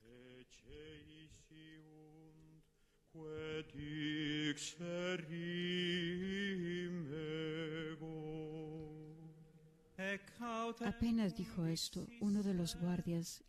Apenas 10.85 11.35
dijo 11.35 11.65
esto, 11.65 12.07
uno 12.19 12.43
de 12.43 12.53
los 12.53 12.75
guardias 12.75 13.43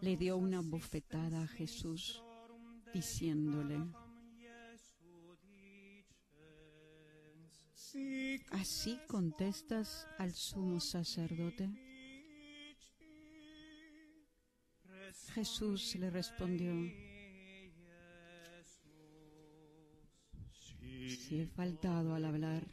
le 0.00 0.16
dio 0.16 0.36
una 0.36 0.60
bofetada 0.60 1.42
a 1.42 1.46
Jesús, 1.46 2.22
diciéndole, 2.92 3.78
¿así 8.50 8.98
contestas 9.08 10.06
al 10.18 10.32
sumo 10.32 10.80
sacerdote? 10.80 11.70
Jesús 15.34 15.94
le 15.96 16.10
respondió, 16.10 16.72
si 21.08 21.40
he 21.40 21.46
faltado 21.46 22.14
al 22.14 22.24
hablar, 22.24 22.66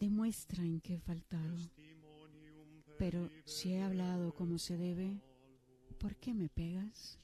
demuestra 0.00 0.62
en 0.62 0.80
qué 0.80 0.94
he 0.94 1.00
faltado. 1.00 1.56
Pero 2.98 3.30
si 3.44 3.72
he 3.72 3.82
hablado 3.82 4.34
como 4.34 4.58
se 4.58 4.76
debe, 4.76 5.20
¿por 5.98 6.16
qué 6.16 6.34
me 6.34 6.48
pegas? 6.48 7.18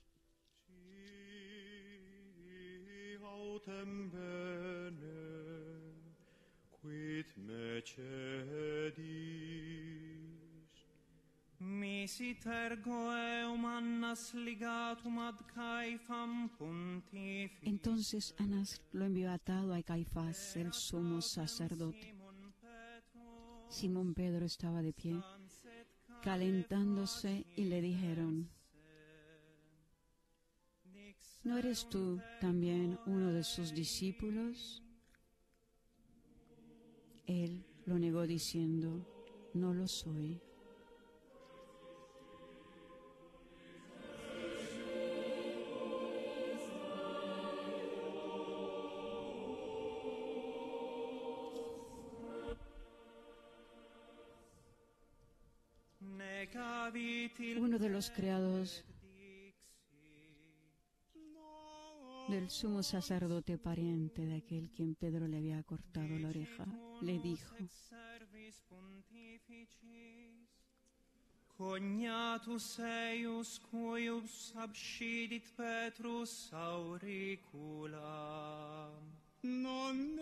Entonces 17.63 18.35
Anás 18.39 18.83
lo 18.93 19.07
envió 19.07 19.31
atado 19.31 19.73
a 19.73 19.83
Caifás, 19.83 20.57
el 20.57 20.73
sumo 20.73 21.23
sacerdote. 21.23 22.15
Simón 23.69 24.15
Pedro 24.15 24.45
estaba 24.45 24.83
de 24.83 24.93
pie, 24.93 25.21
calentándose, 26.23 27.47
y 27.57 27.65
le 27.65 27.81
dijeron, 27.81 28.49
¿no 31.43 31.57
eres 31.57 31.89
tú 31.89 32.21
también 32.41 32.99
uno 33.07 33.33
de 33.33 33.43
sus 33.43 33.75
discípulos? 33.75 34.83
Él 37.27 37.65
lo 37.87 37.99
negó 37.99 38.27
diciendo, 38.27 39.51
no 39.55 39.73
lo 39.73 39.89
soy. 39.89 40.44
Uno 57.59 57.79
de 57.79 57.89
los 57.89 58.11
criados 58.11 58.85
del 62.29 62.51
sumo 62.51 62.83
sacerdote 62.83 63.59
pariente 63.59 64.25
de 64.27 64.37
aquel 64.37 64.71
quien 64.71 64.95
Pedro 64.95 65.27
le 65.27 65.39
había 65.39 65.63
cortado 65.63 66.19
la 66.19 66.29
oreja, 66.29 66.67
le 67.01 67.19
dijo, 67.19 67.55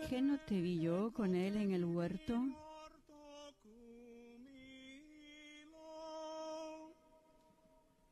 ¿qué 0.09 0.21
no 0.21 0.37
te 0.45 0.61
vi 0.61 0.81
yo 0.81 1.11
con 1.13 1.35
él 1.35 1.55
en 1.57 1.71
el 1.71 1.85
huerto? 1.85 2.41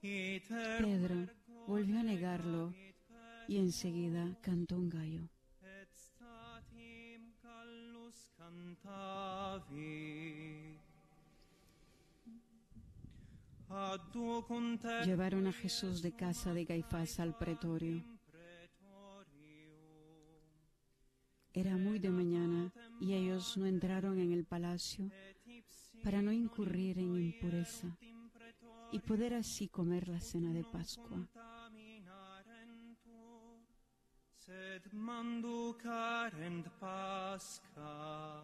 Pedro 0.01 1.27
volvió 1.67 1.99
a 1.99 2.03
negarlo 2.03 2.73
y 3.47 3.57
enseguida 3.57 4.35
cantó 4.41 4.77
un 4.77 4.89
gallo. 4.89 5.29
Llevaron 15.05 15.45
a 15.45 15.53
Jesús 15.53 16.01
de 16.01 16.11
casa 16.13 16.53
de 16.53 16.65
Caifás 16.65 17.19
al 17.19 17.37
pretorio. 17.37 18.03
Era 21.53 21.77
muy 21.77 21.99
de 21.99 22.09
mañana 22.09 22.73
y 22.99 23.13
ellos 23.13 23.55
no 23.55 23.67
entraron 23.67 24.19
en 24.19 24.31
el 24.31 24.45
palacio 24.45 25.11
para 26.03 26.23
no 26.23 26.31
incurrir 26.31 26.97
en 26.97 27.21
impureza 27.21 27.95
y 28.91 28.99
poder 28.99 29.33
así 29.33 29.67
comer 29.67 30.07
la 30.07 30.19
cena 30.19 30.53
de 30.53 30.63
Pascua. 30.63 31.09
contaminarentur 31.09 33.59
sed 34.37 34.91
manducarent 34.91 36.67
pasca 36.79 38.43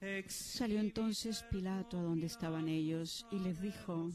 ex 0.00 0.34
Salió 0.56 0.80
entonces 0.80 1.44
Pilato 1.50 1.98
a 1.98 2.02
donde 2.02 2.26
estaban 2.26 2.68
ellos 2.68 3.26
y 3.30 3.38
les 3.40 3.60
dijo, 3.60 4.10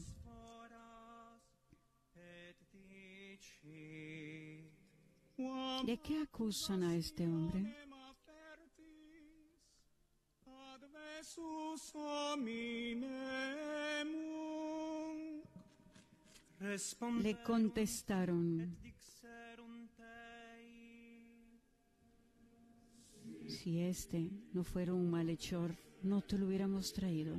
¿de 5.84 5.98
qué 5.98 6.22
acusan 6.22 6.82
a 6.82 6.96
este 6.96 7.26
hombre? 7.26 7.84
Le 16.60 17.42
contestaron, 17.42 18.76
si 23.48 23.80
este 23.80 24.30
no 24.52 24.64
fuera 24.64 24.94
un 24.94 25.10
malhechor, 25.10 25.76
no 26.02 26.22
te 26.22 26.38
lo 26.38 26.46
hubiéramos 26.46 26.92
traído. 26.92 27.36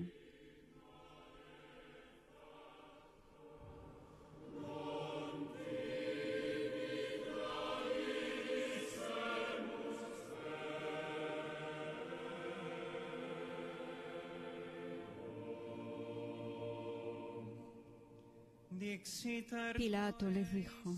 Pilato 19.75 20.29
les 20.29 20.51
dijo, 20.51 20.95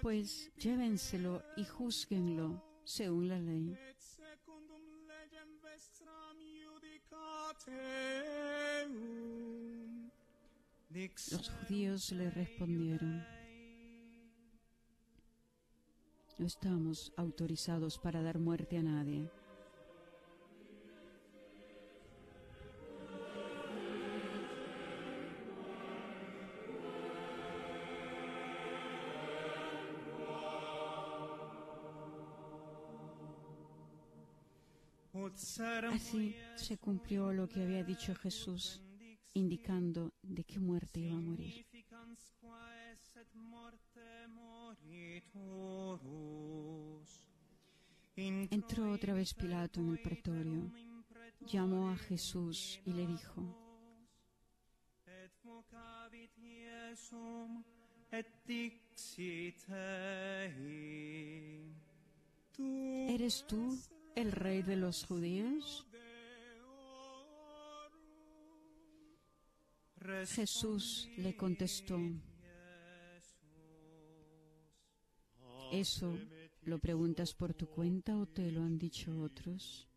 pues 0.00 0.50
llévenselo 0.56 1.42
y 1.56 1.64
juzguenlo 1.64 2.62
según 2.84 3.28
la 3.28 3.38
ley. 3.38 3.76
Los 11.30 11.50
judíos 11.50 12.12
le 12.12 12.30
respondieron, 12.30 13.22
no 16.38 16.46
estamos 16.46 17.12
autorizados 17.16 17.98
para 17.98 18.22
dar 18.22 18.38
muerte 18.38 18.78
a 18.78 18.82
nadie. 18.82 19.30
Así 35.34 36.36
se 36.56 36.78
cumplió 36.78 37.32
lo 37.32 37.48
que 37.48 37.62
había 37.62 37.82
dicho 37.82 38.14
Jesús, 38.14 38.80
indicando 39.32 40.12
de 40.22 40.44
qué 40.44 40.60
muerte 40.60 41.00
iba 41.00 41.16
a 41.16 41.20
morir. 41.20 41.66
Entró 48.16 48.92
otra 48.92 49.12
vez 49.14 49.34
Pilato 49.34 49.80
en 49.80 49.88
el 49.88 50.00
pretorio, 50.00 50.70
llamó 51.40 51.90
a 51.90 51.96
Jesús 51.96 52.80
y 52.84 52.92
le 52.92 53.06
dijo, 53.06 53.42
¿Eres 63.08 63.44
tú 63.48 63.78
el 64.16 64.32
rey 64.32 64.62
de 64.62 64.76
los 64.76 65.04
judíos? 65.04 65.86
Jesús 70.26 71.08
le 71.16 71.34
contestó, 71.34 71.98
¿eso 75.72 76.18
lo 76.62 76.78
preguntas 76.78 77.34
por 77.34 77.54
tu 77.54 77.66
cuenta 77.66 78.16
o 78.16 78.26
te 78.26 78.50
lo 78.50 78.62
han 78.62 78.78
dicho 78.78 79.18
otros? 79.20 79.88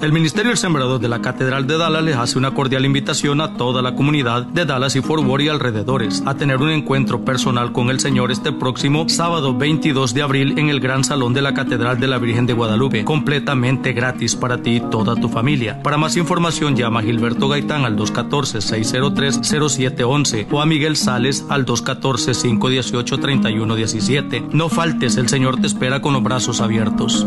El 0.00 0.12
Ministerio 0.12 0.50
del 0.50 0.58
Sembrador 0.58 1.00
de 1.00 1.08
la 1.08 1.20
Catedral 1.20 1.66
de 1.66 1.76
Dallas 1.76 2.04
les 2.04 2.14
hace 2.14 2.38
una 2.38 2.52
cordial 2.52 2.84
invitación 2.84 3.40
a 3.40 3.54
toda 3.54 3.82
la 3.82 3.96
comunidad 3.96 4.44
de 4.44 4.64
Dallas 4.64 4.94
y 4.94 5.00
Fort 5.00 5.24
Worth 5.24 5.42
y 5.42 5.48
alrededores 5.48 6.22
a 6.24 6.36
tener 6.36 6.58
un 6.58 6.70
encuentro 6.70 7.24
personal 7.24 7.72
con 7.72 7.90
el 7.90 7.98
Señor 7.98 8.30
este 8.30 8.52
próximo 8.52 9.08
sábado 9.08 9.58
22 9.58 10.14
de 10.14 10.22
abril 10.22 10.56
en 10.56 10.68
el 10.68 10.78
Gran 10.78 11.02
Salón 11.02 11.34
de 11.34 11.42
la 11.42 11.52
Catedral 11.52 11.98
de 11.98 12.06
la 12.06 12.18
Virgen 12.18 12.46
de 12.46 12.52
Guadalupe, 12.52 13.04
completamente 13.04 13.92
gratis 13.92 14.36
para 14.36 14.62
ti 14.62 14.76
y 14.76 14.80
toda 14.80 15.16
tu 15.16 15.28
familia. 15.28 15.82
Para 15.82 15.96
más 15.96 16.16
información 16.16 16.76
llama 16.76 17.00
a 17.00 17.02
Gilberto 17.02 17.48
Gaitán 17.48 17.84
al 17.84 17.96
214-603-0711 17.96 20.46
o 20.52 20.60
a 20.60 20.66
Miguel 20.66 20.94
Sales 20.94 21.44
al 21.48 21.66
214-518-3117. 21.66 24.50
No 24.52 24.68
faltes, 24.68 25.16
el 25.16 25.28
Señor 25.28 25.60
te 25.60 25.66
espera 25.66 26.00
con 26.00 26.12
los 26.12 26.22
brazos 26.22 26.60
abiertos. 26.60 27.26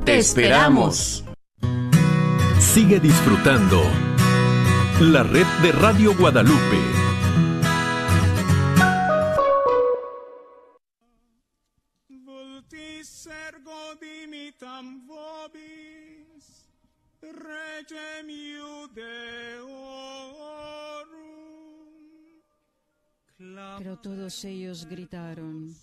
Te 0.05 0.17
esperamos. 0.19 1.26
Sigue 2.77 3.01
disfrutando 3.01 3.81
la 5.01 5.23
red 5.23 5.47
de 5.63 5.73
Radio 5.73 6.15
Guadalupe. 6.15 6.79
Vobis, 15.07 16.69
regem. 17.23 18.27
Pero 23.79 23.99
todos 24.01 24.45
ellos 24.45 24.85
gritaron, 24.85 25.75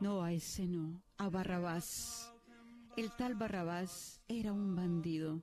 No, 0.00 0.22
a 0.22 0.32
ese 0.32 0.66
no, 0.66 1.02
a 1.18 1.28
Barrabás. 1.28 2.32
El 2.96 3.14
tal 3.16 3.34
Barrabás 3.34 4.20
era 4.28 4.52
un 4.52 4.74
bandido. 4.74 5.42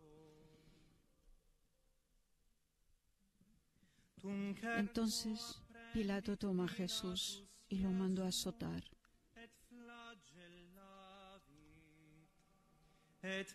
Entonces 4.78 5.62
Pilato 5.94 6.38
toma 6.38 6.66
a 6.66 6.70
Jesús 6.70 7.44
y 7.70 7.78
lo 7.80 7.92
mandó 7.92 8.24
a 8.24 8.30
azotar. 8.30 8.84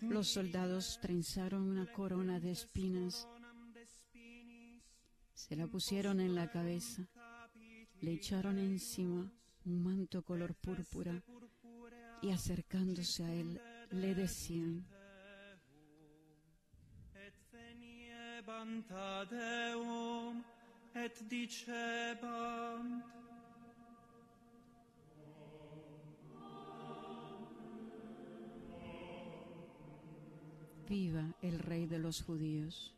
Los 0.02 0.28
soldados 0.28 1.00
trenzaron 1.00 1.62
una 1.62 1.90
corona 1.92 2.38
de 2.38 2.52
espinas, 2.52 3.26
se 5.34 5.56
la 5.56 5.66
pusieron 5.66 6.20
en 6.20 6.34
la 6.34 6.50
cabeza, 6.50 7.08
le 8.00 8.12
echaron 8.12 8.58
encima 8.58 9.32
un 9.64 9.82
manto 9.82 10.22
color 10.22 10.54
púrpura 10.54 11.22
y 12.22 12.30
acercándose 12.30 13.24
a 13.24 13.32
él 13.32 13.60
le 13.90 14.14
decían, 14.14 14.86
Viva 30.88 31.34
el 31.40 31.58
rey 31.58 31.86
de 31.86 31.98
los 31.98 32.22
judíos. 32.22 32.94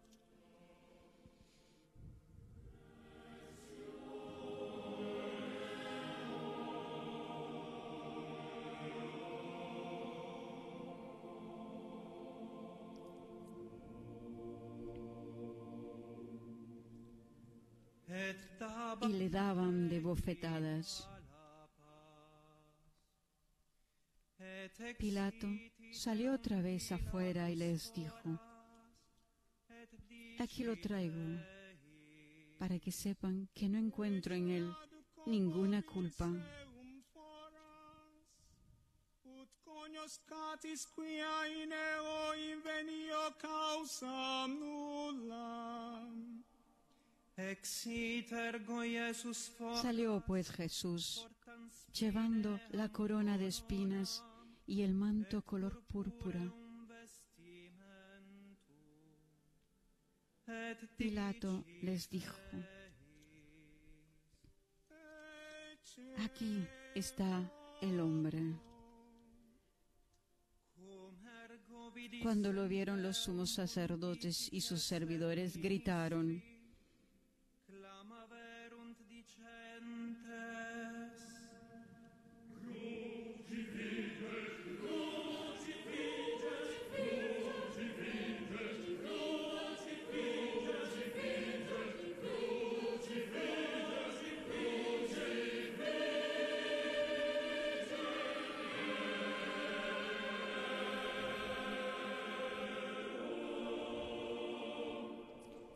Y 19.09 19.13
le 19.13 19.29
daban 19.29 19.89
de 19.89 20.01
bofetadas. 20.01 21.09
Pilato 24.99 25.49
salió 25.93 26.35
otra 26.35 26.61
vez 26.61 26.91
afuera 26.93 27.51
y 27.51 27.57
les 27.57 27.93
dijo, 27.93 28.41
aquí 30.39 30.65
lo 30.65 30.77
traigo 30.81 31.39
para 32.59 32.79
que 32.79 32.91
sepan 32.91 33.49
que 33.55 33.69
no 33.69 33.79
encuentro 33.79 34.35
en 34.35 34.51
él 34.51 34.73
ninguna 35.27 35.83
culpa. 35.83 36.31
Salió 49.83 50.23
pues 50.25 50.51
Jesús 50.51 51.27
llevando 51.93 52.61
la 52.71 52.91
corona 52.91 53.37
de 53.39 53.49
espinas 53.49 54.23
y 54.67 54.83
el 54.83 54.95
manto 54.95 55.43
color 55.43 55.85
púrpura. 55.87 56.53
Pilato 60.97 61.65
les 61.83 62.09
dijo, 62.09 62.37
aquí 66.19 66.65
está 66.95 67.51
el 67.81 67.99
hombre. 67.99 68.43
Cuando 72.23 72.53
lo 72.53 72.69
vieron 72.69 73.03
los 73.03 73.17
sumos 73.17 73.51
sacerdotes 73.51 74.53
y 74.53 74.61
sus 74.61 74.83
servidores 74.83 75.57
gritaron, 75.57 76.54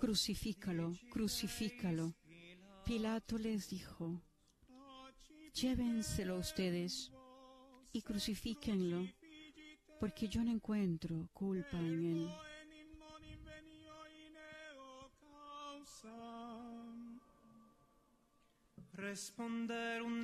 crucifícalo, 0.09 0.95
crucifícalo. 1.11 2.15
Pilato 2.83 3.37
les 3.37 3.69
dijo, 3.69 4.23
llévenselo 5.53 6.39
ustedes 6.39 7.13
y 7.93 8.01
crucifíquenlo, 8.01 9.07
porque 10.01 10.27
yo 10.27 10.43
no 10.43 10.51
encuentro 10.51 11.29
culpa 11.35 11.79
en 11.79 12.07
él. 12.07 12.29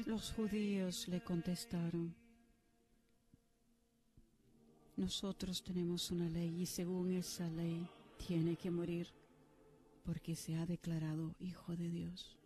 Los 0.07 0.33
judíos 0.33 1.09
le 1.09 1.21
contestaron, 1.23 2.17
nosotros 4.97 5.63
tenemos 5.63 6.11
una 6.11 6.31
ley 6.31 6.63
y 6.63 6.65
según 6.65 7.13
esa 7.13 7.47
ley 7.51 7.87
tiene 8.17 8.57
que 8.57 8.71
morir 8.71 9.24
porque 10.05 10.37
se 10.37 10.57
ha 10.57 10.67
declarado 10.67 11.35
Hijo 11.39 11.75
de 11.77 11.91
Dios. 11.91 12.39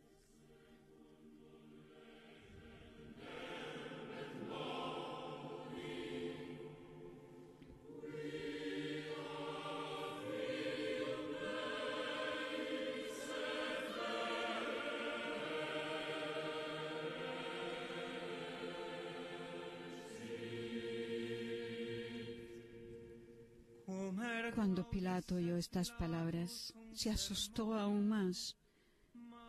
Cuando 24.54 24.90
Pilato 24.90 25.36
oyó 25.36 25.56
estas 25.56 25.92
palabras, 25.92 26.74
se 26.98 27.10
asustó 27.10 27.74
aún 27.74 28.08
más 28.08 28.56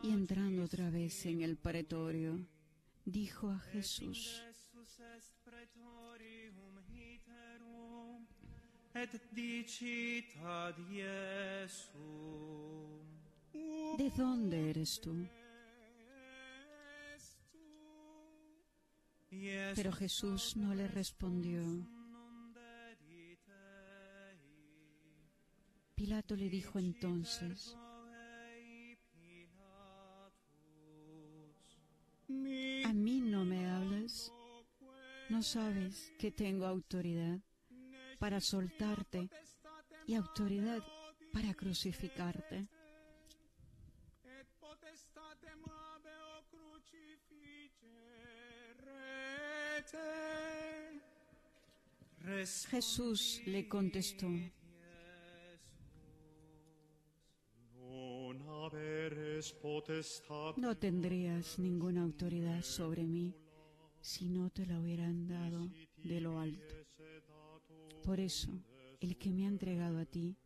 y 0.04 0.10
entrando 0.10 0.62
otra 0.62 0.88
vez 0.88 1.26
en 1.26 1.42
el 1.42 1.56
pretorio, 1.56 2.46
dijo 3.04 3.50
a 3.50 3.58
Jesús, 3.58 4.40
¿De 13.98 14.10
dónde 14.16 14.70
eres 14.70 15.00
tú? 15.00 15.26
Pero 19.74 19.92
Jesús 19.92 20.56
no 20.56 20.72
le 20.72 20.86
respondió. 20.86 21.99
Pilato 26.00 26.34
le 26.34 26.48
dijo 26.48 26.78
entonces, 26.78 27.76
¿a 32.86 32.92
mí 32.94 33.20
no 33.20 33.44
me 33.44 33.68
hablas? 33.68 34.32
¿No 35.28 35.42
sabes 35.42 36.10
que 36.18 36.32
tengo 36.32 36.64
autoridad 36.64 37.38
para 38.18 38.40
soltarte 38.40 39.28
y 40.06 40.14
autoridad 40.14 40.82
para 41.34 41.52
crucificarte? 41.52 42.66
Jesús 52.70 53.42
le 53.44 53.68
contestó, 53.68 54.28
no 60.56 60.76
tendrías 60.76 61.58
ninguna 61.58 62.02
autoridad 62.02 62.62
sobre 62.62 63.06
mí 63.06 63.34
si 64.02 64.28
no 64.28 64.50
te 64.50 64.66
la 64.66 64.78
hubieran 64.78 65.26
dado 65.26 65.70
de 66.04 66.20
lo 66.20 66.38
alto. 66.38 66.74
Por 68.04 68.20
eso, 68.20 68.50
el 69.00 69.16
que 69.16 69.32
me 69.32 69.46
ha 69.46 69.48
entregado 69.48 69.98
a 69.98 70.04
ti 70.04 70.36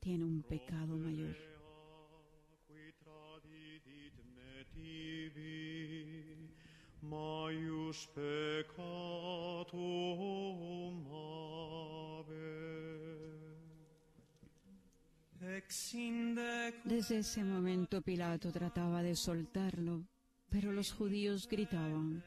tiene 0.00 0.24
un 0.24 0.42
pecado 0.42 0.98
mayor. 0.98 1.36
maius 7.02 8.08
peccatum 8.08 9.46
Desde 16.84 17.18
ese 17.18 17.44
momento 17.44 18.02
Pilato 18.02 18.50
trataba 18.50 19.02
de 19.02 19.14
soltarlo, 19.14 20.06
pero 20.50 20.72
los 20.72 20.92
judíos 20.92 21.46
gritaban. 21.48 22.22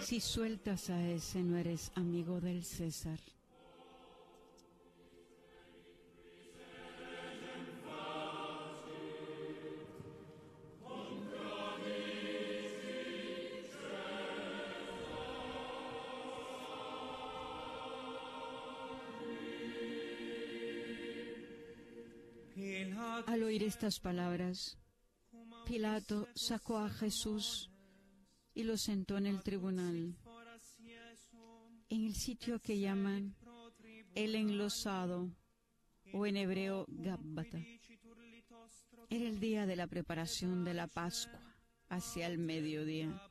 Si 0.00 0.20
sueltas 0.20 0.90
a 0.90 1.08
ese, 1.08 1.42
no 1.42 1.56
eres 1.56 1.92
amigo 1.94 2.40
del 2.40 2.64
César. 2.64 3.20
Al 23.30 23.44
oír 23.44 23.62
estas 23.62 24.00
palabras, 24.00 24.76
Pilato 25.64 26.26
sacó 26.34 26.78
a 26.78 26.90
Jesús 26.90 27.70
y 28.54 28.64
lo 28.64 28.76
sentó 28.76 29.18
en 29.18 29.26
el 29.26 29.44
tribunal, 29.44 30.16
en 31.90 32.06
el 32.06 32.16
sitio 32.16 32.58
que 32.58 32.80
llaman 32.80 33.36
el 34.16 34.34
enlosado 34.34 35.30
o 36.12 36.26
en 36.26 36.38
hebreo 36.38 36.86
Gabbata. 36.88 37.60
Era 39.08 39.28
el 39.28 39.38
día 39.38 39.64
de 39.64 39.76
la 39.76 39.86
preparación 39.86 40.64
de 40.64 40.74
la 40.74 40.88
Pascua, 40.88 41.40
hacia 41.88 42.26
el 42.26 42.38
mediodía. 42.38 43.22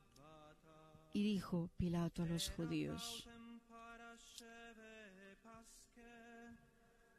Y 1.12 1.24
dijo 1.24 1.70
Pilato 1.76 2.24
a 2.24 2.26
los 2.26 2.50
judíos, 2.52 3.29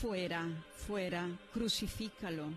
Fuera, 0.00 0.46
fuera, 0.76 1.28
crucifícalo. 1.52 2.52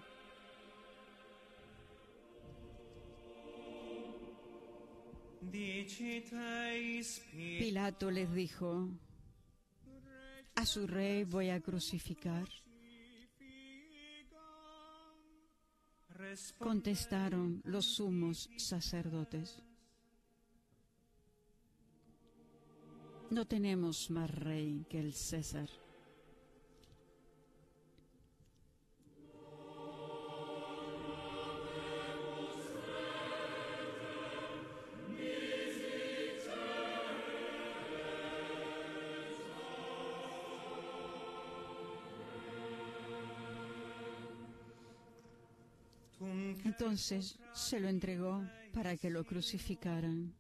Pilato 7.58 8.12
les 8.12 8.32
dijo, 8.32 8.90
a 10.54 10.66
su 10.68 10.86
rey 10.86 11.24
voy 11.24 11.50
a 11.50 11.60
crucificar. 11.60 12.48
Contestaron 16.60 17.64
los 17.66 17.96
sumos 17.96 18.52
sacerdotes. 18.56 19.64
No 23.32 23.48
tenemos 23.48 24.12
más 24.12 24.30
rey 24.30 24.86
que 24.88 25.00
el 25.00 25.14
César. 25.14 25.81
Entonces 46.92 47.40
se 47.54 47.80
lo 47.80 47.88
entregó 47.88 48.46
para 48.74 48.98
que 48.98 49.10
lo 49.10 49.24
crucificaran. 49.24 50.36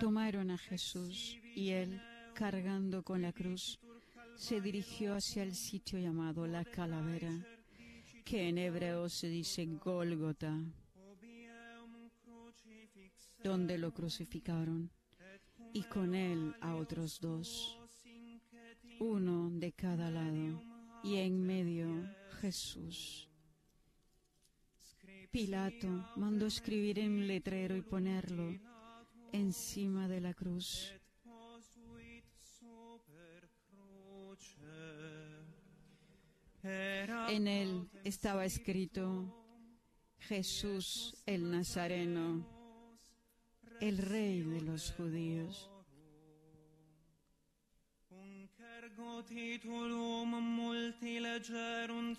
Tomaron 0.00 0.50
a 0.50 0.58
Jesús 0.58 1.38
y 1.54 1.70
él, 1.70 2.02
cargando 2.34 3.02
con 3.02 3.22
la 3.22 3.32
cruz, 3.32 3.78
se 4.36 4.60
dirigió 4.60 5.14
hacia 5.14 5.42
el 5.42 5.54
sitio 5.54 5.98
llamado 5.98 6.46
la 6.46 6.66
calavera 6.66 7.32
que 8.28 8.46
en 8.46 8.58
hebreo 8.58 9.08
se 9.08 9.26
dice 9.30 9.64
Gólgota, 9.64 10.54
donde 13.42 13.78
lo 13.78 13.92
crucificaron, 13.92 14.90
y 15.72 15.82
con 15.84 16.14
él 16.14 16.54
a 16.60 16.74
otros 16.76 17.20
dos, 17.20 17.78
uno 19.00 19.50
de 19.50 19.72
cada 19.72 20.10
lado, 20.10 20.62
y 21.04 21.16
en 21.16 21.46
medio 21.46 21.86
Jesús. 22.40 23.28
Pilato 25.30 25.88
mandó 26.16 26.46
escribir 26.46 26.98
en 26.98 27.12
un 27.12 27.26
letrero 27.26 27.76
y 27.76 27.82
ponerlo 27.82 28.58
encima 29.32 30.08
de 30.08 30.20
la 30.20 30.34
cruz. 30.34 30.92
En 36.62 37.46
él 37.46 37.88
estaba 38.04 38.44
escrito 38.44 39.34
Jesús 40.18 41.14
el 41.24 41.50
Nazareno, 41.50 42.57
el 43.80 43.98
rey 43.98 44.42
de 44.42 44.60
los 44.62 44.92
judíos. 44.92 45.70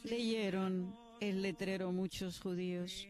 Leyeron 0.03 0.95
el 1.20 1.41
letrero 1.41 1.91
muchos 1.91 2.39
judíos 2.39 3.07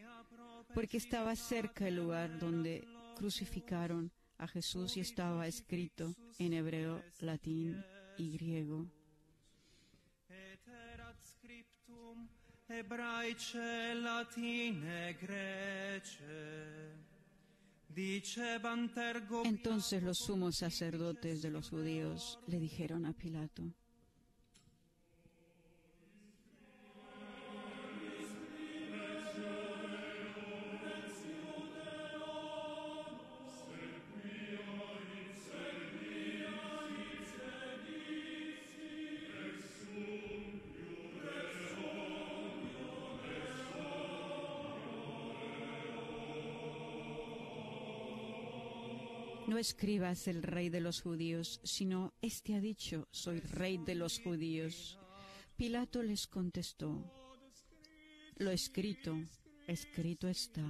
porque 0.74 0.98
estaba 0.98 1.36
cerca 1.36 1.88
el 1.88 1.96
lugar 1.98 2.40
donde 2.40 2.88
crucificaron 3.16 4.12
a 4.38 4.48
Jesús 4.48 4.98
y 4.98 5.02
estaba 5.02 5.48
escrito 5.48 6.16
en 6.38 6.54
hebreo, 6.54 7.04
latín 7.20 7.84
y 8.18 8.32
griego. 8.38 8.88
Entonces 19.46 20.04
los 20.04 20.18
sumos 20.20 20.58
sacerdotes 20.58 21.42
de 21.42 21.50
los 21.50 21.70
judíos 21.70 22.40
le 22.48 22.60
dijeron 22.60 23.06
a 23.06 23.14
Pilato, 23.14 23.64
escribas 49.60 50.28
el 50.28 50.42
rey 50.42 50.70
de 50.70 50.82
los 50.82 51.02
judíos, 51.02 51.60
sino 51.64 52.14
este 52.22 52.56
ha 52.56 52.60
dicho, 52.60 53.08
soy 53.12 53.40
rey 53.40 53.78
de 53.78 53.96
los 53.96 54.20
judíos. 54.20 54.98
Pilato 55.56 56.02
les 56.02 56.26
contestó, 56.28 57.04
lo 58.38 58.52
escrito, 58.52 59.18
escrito 59.68 60.28
está. 60.28 60.66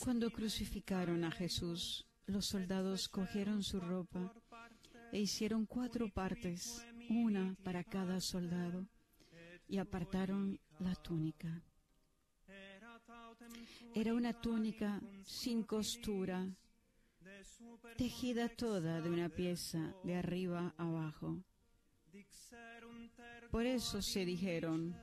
Cuando 0.00 0.30
crucificaron 0.30 1.24
a 1.24 1.30
Jesús, 1.30 2.06
los 2.26 2.46
soldados 2.46 3.08
cogieron 3.08 3.62
su 3.62 3.80
ropa 3.80 4.34
e 5.12 5.20
hicieron 5.20 5.64
cuatro 5.64 6.08
partes, 6.12 6.84
una 7.08 7.56
para 7.62 7.84
cada 7.84 8.20
soldado, 8.20 8.86
y 9.68 9.78
apartaron 9.78 10.58
la 10.80 10.94
túnica. 10.94 11.62
Era 13.94 14.14
una 14.14 14.32
túnica 14.40 15.00
sin 15.24 15.62
costura, 15.62 16.48
tejida 17.96 18.48
toda 18.48 19.00
de 19.00 19.10
una 19.10 19.28
pieza 19.28 19.94
de 20.04 20.16
arriba 20.16 20.74
abajo. 20.76 21.42
Por 23.50 23.66
eso 23.66 24.02
se 24.02 24.24
dijeron, 24.24 24.96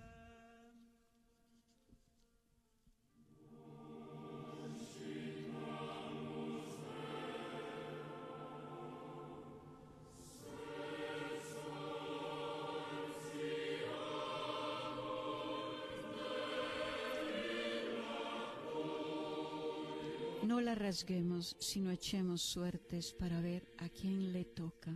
rasguemos, 20.85 21.57
sino 21.59 21.89
echemos 21.89 22.43
suertes 22.43 23.11
para 23.11 23.41
ver 23.41 23.73
a 23.79 23.89
quién 23.89 24.31
le 24.31 24.45
toca. 24.45 24.93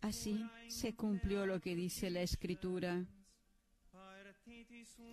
Así 0.00 0.40
se 0.68 0.94
cumplió 0.94 1.46
lo 1.46 1.60
que 1.60 1.74
dice 1.74 2.08
la 2.08 2.22
escritura. 2.22 3.04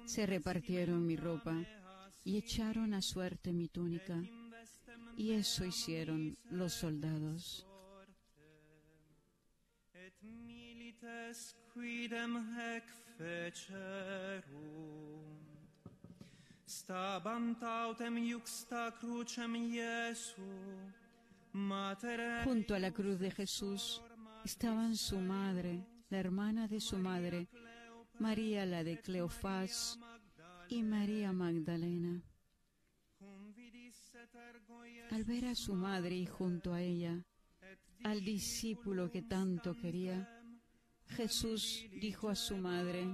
Se 0.05 0.27
repartieron 0.27 1.03
mi 1.07 1.15
ropa 1.15 1.65
y 2.23 2.37
echaron 2.37 2.93
a 2.93 3.01
suerte 3.01 3.53
mi 3.53 3.69
túnica. 3.69 4.21
Y 5.17 5.31
eso 5.31 5.65
hicieron 5.65 6.37
los 6.51 6.73
soldados. 6.73 7.65
Junto 22.43 22.73
a 22.73 22.79
la 22.79 22.91
cruz 22.91 23.19
de 23.19 23.29
Jesús 23.29 24.01
estaban 24.43 24.95
su 24.95 25.19
madre, 25.19 25.85
la 26.09 26.17
hermana 26.17 26.67
de 26.67 26.79
su 26.79 26.97
madre, 26.97 27.47
María 28.19 28.65
la 28.65 28.83
de 28.83 28.99
Cleofás 28.99 29.99
y 30.69 30.81
María 30.81 31.31
Magdalena. 31.33 32.23
Al 35.11 35.23
ver 35.23 35.45
a 35.45 35.55
su 35.55 35.75
madre 35.75 36.15
y 36.15 36.25
junto 36.25 36.73
a 36.73 36.81
ella, 36.81 37.23
al 38.03 38.23
discípulo 38.23 39.11
que 39.11 39.21
tanto 39.21 39.75
quería, 39.75 40.29
Jesús 41.09 41.85
dijo 42.01 42.29
a 42.29 42.35
su 42.35 42.57
madre, 42.57 43.07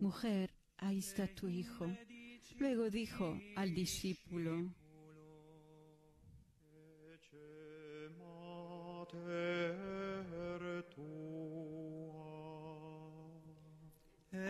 Mujer, 0.00 0.50
ahí 0.76 0.98
está 0.98 1.26
tu 1.34 1.48
hijo. 1.48 1.86
Luego 2.58 2.90
dijo 2.90 3.38
al 3.56 3.74
discípulo, 3.74 4.74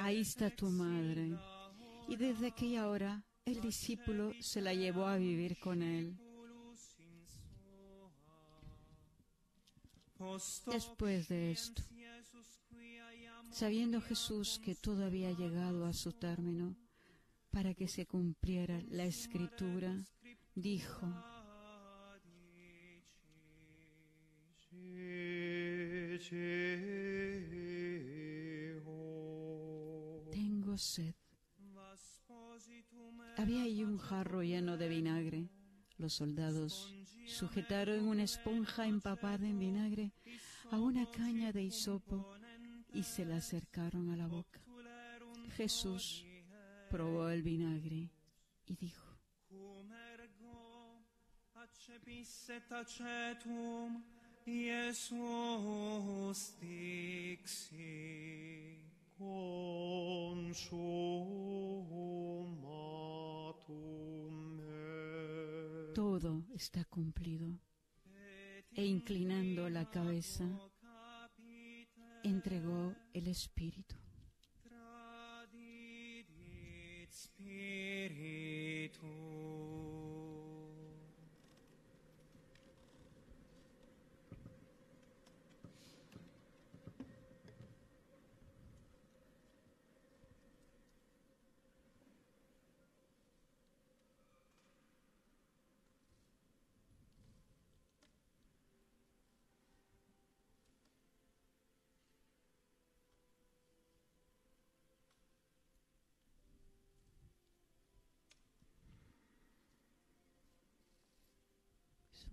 Ahí 0.00 0.20
está 0.20 0.50
tu 0.50 0.68
madre. 0.68 1.36
Y 2.08 2.16
desde 2.16 2.48
aquella 2.48 2.88
hora 2.88 3.24
el 3.44 3.60
discípulo 3.60 4.32
se 4.40 4.60
la 4.60 4.74
llevó 4.74 5.06
a 5.06 5.16
vivir 5.16 5.58
con 5.58 5.82
él. 5.82 6.18
Después 10.66 11.28
de 11.28 11.50
esto, 11.50 11.82
sabiendo 13.50 14.00
Jesús 14.00 14.58
que 14.64 14.74
todo 14.74 15.04
había 15.04 15.30
llegado 15.32 15.84
a 15.84 15.92
su 15.92 16.12
término 16.12 16.74
para 17.50 17.74
que 17.74 17.86
se 17.86 18.06
cumpliera 18.06 18.80
la 18.88 19.04
escritura, 19.04 19.94
dijo, 20.54 21.06
tengo 30.30 30.78
sed. 30.78 31.14
Había 33.36 33.62
ahí 33.62 33.84
un 33.84 33.98
jarro 33.98 34.42
lleno 34.42 34.78
de 34.78 34.88
vinagre. 34.88 35.48
Los 36.02 36.14
soldados 36.14 36.92
sujetaron 37.26 38.08
una 38.08 38.24
esponja 38.24 38.88
empapada 38.88 39.46
en 39.46 39.60
vinagre 39.60 40.10
a 40.72 40.80
una 40.80 41.08
caña 41.08 41.52
de 41.52 41.62
hisopo 41.62 42.34
y 42.92 43.04
se 43.04 43.24
la 43.24 43.36
acercaron 43.36 44.10
a 44.10 44.16
la 44.16 44.26
boca. 44.26 44.60
Jesús 45.56 46.24
probó 46.90 47.28
el 47.28 47.44
vinagre 47.44 48.10
y 48.66 48.74
dijo, 48.74 49.06
todo 66.22 66.44
está 66.54 66.84
cumplido. 66.84 67.58
E 68.74 68.84
inclinando 68.86 69.68
la 69.68 69.90
cabeza, 69.90 70.44
entregó 72.22 72.94
el 73.12 73.26
Espíritu. 73.26 73.96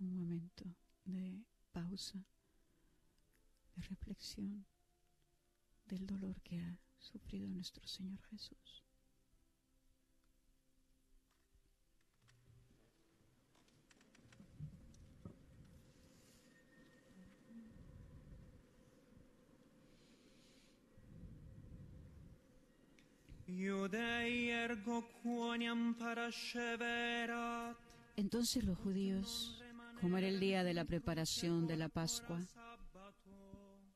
Un 0.00 0.14
momento 0.14 0.64
de 1.04 1.44
pausa, 1.72 2.18
de 3.76 3.82
reflexión 3.82 4.66
del 5.86 6.06
dolor 6.06 6.40
que 6.42 6.58
ha 6.58 6.78
sufrido 6.98 7.48
nuestro 7.48 7.86
Señor 7.86 8.20
Jesús. 8.30 8.84
Entonces 28.16 28.64
los 28.64 28.78
judíos, 28.78 29.59
como 30.00 30.16
era 30.16 30.28
el 30.28 30.40
día 30.40 30.64
de 30.64 30.72
la 30.72 30.86
preparación 30.86 31.66
de 31.66 31.76
la 31.76 31.90
Pascua, 31.90 32.40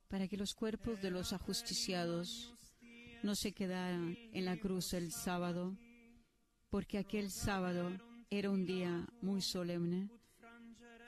para 0.08 0.28
que 0.28 0.36
los 0.36 0.54
cuerpos 0.54 1.00
de 1.00 1.10
los 1.10 1.32
ajusticiados 1.32 2.54
no 3.22 3.34
se 3.34 3.52
quedaran 3.52 4.18
en 4.32 4.44
la 4.44 4.58
cruz 4.58 4.92
el 4.92 5.12
sábado, 5.12 5.74
porque 6.68 6.98
aquel 6.98 7.30
sábado 7.30 7.90
era 8.28 8.50
un 8.50 8.66
día 8.66 9.06
muy 9.22 9.40
solemne, 9.40 10.10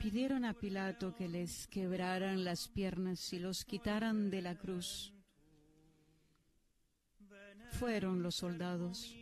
pidieron 0.01 0.47
a 0.47 0.55
Pilato 0.55 1.14
que 1.14 1.28
les 1.28 1.66
quebraran 1.66 2.44
las 2.44 2.68
piernas 2.68 3.32
y 3.34 3.38
los 3.38 3.66
quitaran 3.66 4.30
de 4.30 4.40
la 4.40 4.57
cruz. 4.57 5.12
Fueron 7.72 8.22
los 8.22 8.36
soldados, 8.36 9.14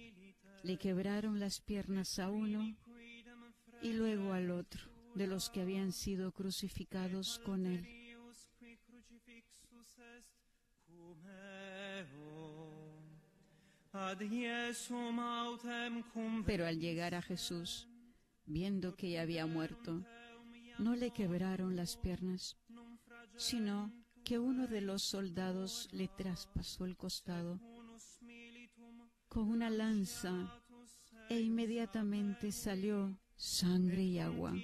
le 0.62 0.77
quebraron 0.79 1.41
las 1.41 1.61
piernas 1.61 2.20
a 2.20 2.31
uno 2.31 2.77
y 3.83 3.93
luego 3.93 4.33
al 4.33 4.53
otro 4.53 4.93
de 5.15 5.27
los 5.27 5.51
que 5.51 5.61
habían 5.61 5.93
sido 5.93 6.33
crucificados 6.33 7.39
con 7.41 7.67
él. 7.67 7.87
Pero 16.47 16.67
al 16.67 16.81
llegar 16.81 17.15
a 17.15 17.23
Jesús, 17.23 17.89
viendo 18.45 18.97
que 18.97 19.11
ya 19.11 19.23
había 19.23 19.47
muerto, 19.47 20.05
no 20.79 20.97
le 20.97 21.11
quebraron 21.12 21.77
las 21.77 21.97
piernas, 21.97 22.57
sino 23.37 23.93
que 24.25 24.39
uno 24.39 24.67
de 24.67 24.81
los 24.81 25.03
soldados 25.03 25.89
le 25.93 26.09
traspasó 26.09 26.87
el 26.87 26.97
costado 26.97 27.61
con 29.29 29.49
una 29.49 29.69
lanza 29.69 30.62
e 31.29 31.41
inmediatamente 31.41 32.53
salió 32.53 33.19
sangre 33.37 34.03
y 34.03 34.19
agua. 34.21 34.55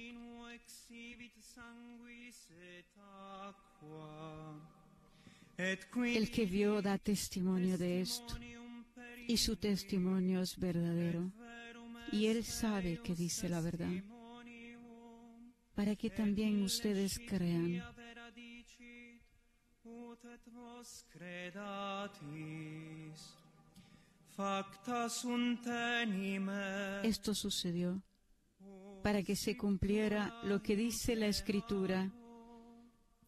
El 5.57 6.31
que 6.31 6.45
vio 6.45 6.81
da 6.81 6.97
testimonio 6.97 7.77
de 7.77 8.01
esto 8.01 8.37
y 9.27 9.37
su 9.37 9.55
testimonio 9.55 10.41
es 10.41 10.57
verdadero 10.57 11.31
y 12.11 12.27
él 12.27 12.43
sabe 12.43 13.01
que 13.03 13.15
dice 13.15 13.47
la 13.47 13.61
verdad 13.61 14.03
para 15.75 15.95
que 15.95 16.09
también 16.09 16.63
ustedes 16.63 17.19
crean. 17.27 17.81
Esto 27.03 27.33
sucedió 27.33 28.03
para 29.01 29.23
que 29.23 29.35
se 29.35 29.57
cumpliera 29.57 30.33
lo 30.43 30.61
que 30.61 30.75
dice 30.75 31.15
la 31.15 31.27
escritura. 31.27 32.11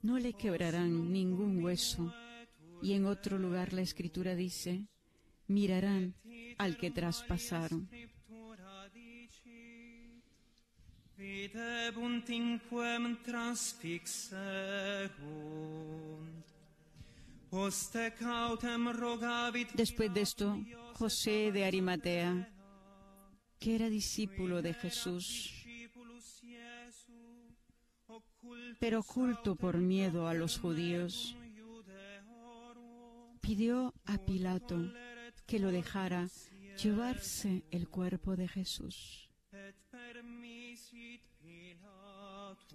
No 0.02 0.20
le 0.20 0.34
quebrarán 0.34 1.12
ningún 1.12 1.64
hueso. 1.64 2.14
Y 2.82 2.94
en 2.94 3.06
otro 3.06 3.38
lugar 3.38 3.74
la 3.74 3.82
escritura 3.82 4.36
dice, 4.36 4.88
mirarán 5.48 6.16
al 6.58 6.78
que 6.78 6.92
traspasaron. 6.92 7.90
Después 19.76 20.14
de 20.14 20.22
esto, 20.22 20.60
José 20.96 21.52
de 21.52 21.66
Arimatea, 21.66 22.50
que 23.60 23.76
era 23.76 23.90
discípulo 23.90 24.62
de 24.62 24.74
Jesús, 24.74 25.63
pero 28.80 29.00
oculto 29.00 29.56
por 29.56 29.78
miedo 29.78 30.28
a 30.28 30.34
los 30.34 30.60
judíos, 30.60 31.36
pidió 33.42 33.94
a 34.06 34.18
Pilato 34.18 34.92
que 35.46 35.60
lo 35.60 35.72
dejara 35.72 36.30
llevarse 36.82 37.64
el 37.72 37.88
cuerpo 37.90 38.36
de 38.36 38.48
Jesús. 38.48 39.30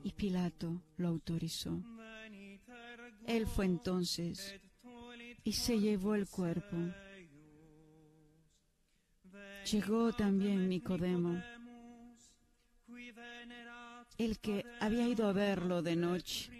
Y 0.03 0.13
Pilato 0.13 0.83
lo 0.97 1.09
autorizó. 1.09 1.83
Él 3.27 3.47
fue 3.47 3.67
entonces 3.67 4.55
y 5.45 5.53
se 5.53 5.79
llevó 5.81 6.15
el 6.15 6.29
cuerpo. 6.29 6.77
Llegó 9.71 10.13
también 10.13 10.69
Nicodemo, 10.69 11.43
el 14.19 14.41
que 14.41 14.67
había 14.81 15.09
ido 15.09 15.29
a 15.29 15.33
verlo 15.33 15.81
de 15.83 15.97
noche, 15.97 16.51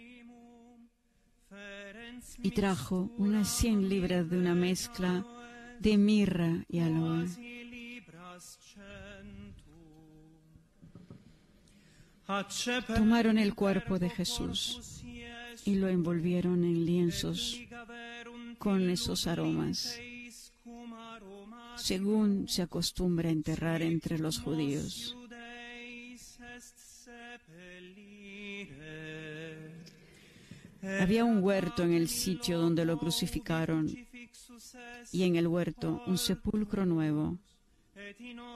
y 2.41 2.51
trajo 2.51 3.11
unas 3.17 3.49
cien 3.49 3.89
libras 3.89 4.29
de 4.29 4.37
una 4.37 4.55
mezcla 4.55 5.25
de 5.79 5.97
mirra 5.97 6.65
y 6.69 6.79
aloe. 6.79 7.27
Tomaron 12.95 13.37
el 13.37 13.55
cuerpo 13.55 13.99
de 13.99 14.09
Jesús 14.09 15.03
y 15.65 15.75
lo 15.75 15.87
envolvieron 15.87 16.63
en 16.63 16.85
lienzos 16.85 17.59
con 18.57 18.89
esos 18.89 19.27
aromas, 19.27 19.99
según 21.75 22.47
se 22.47 22.61
acostumbra 22.61 23.29
enterrar 23.29 23.81
entre 23.81 24.19
los 24.19 24.39
judíos. 24.39 25.18
Había 30.81 31.25
un 31.25 31.43
huerto 31.43 31.83
en 31.83 31.93
el 31.93 32.07
sitio 32.07 32.59
donde 32.59 32.85
lo 32.85 32.97
crucificaron 32.97 33.87
y 35.11 35.23
en 35.23 35.35
el 35.35 35.47
huerto 35.47 36.01
un 36.07 36.17
sepulcro 36.17 36.85
nuevo, 36.85 37.37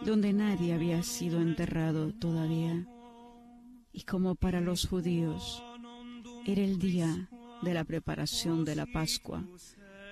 donde 0.06 0.34
nadie 0.34 0.74
había 0.74 1.04
sido 1.04 1.42
enterrado 1.42 2.14
todavía 2.14 2.88
y 3.92 4.02
como 4.04 4.36
para 4.36 4.60
los 4.60 4.88
judíos 4.88 5.64
era 6.46 6.62
el 6.62 6.80
día 6.80 7.30
de 7.62 7.74
la 7.74 7.84
preparación 7.84 8.66
de 8.66 8.76
la 8.76 8.86
Pascua 8.86 9.46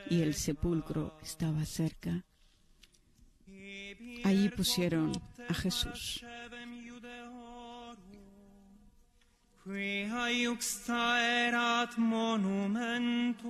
y 0.09 0.21
el 0.21 0.33
sepulcro 0.35 1.17
estaba 1.21 1.65
cerca. 1.65 2.23
Allí 4.23 4.49
pusieron 4.49 5.11
a 5.49 5.53
Jesús. 5.53 6.23
quia 9.63 10.31
iuxta 10.31 11.19
erat 11.45 11.97
monumentum, 11.97 13.43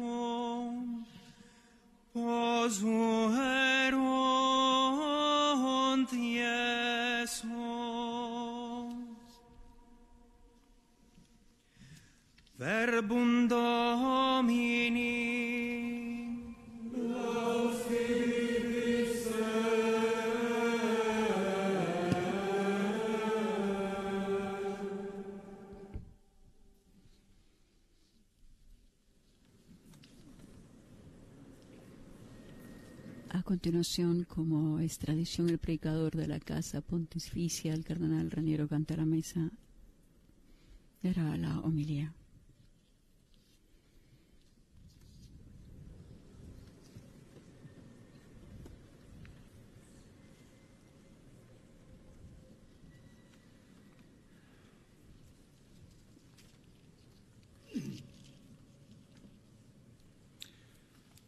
posuerunt 2.14 3.72
Iesus. 6.12 7.51
Verbum 12.59 13.47
Domini, 13.47 15.01
continuación, 33.52 34.24
como 34.24 34.80
es 34.80 34.97
tradición, 34.97 35.49
el 35.49 35.58
predicador 35.58 36.16
de 36.16 36.26
la 36.26 36.39
Casa 36.39 36.80
Pontificia, 36.80 37.74
el 37.74 37.84
cardenal 37.84 38.32
Raniero 38.32 38.70
Cantaramesa, 38.70 39.52
era 41.04 41.36
la 41.36 41.60
homilía. 41.60 42.14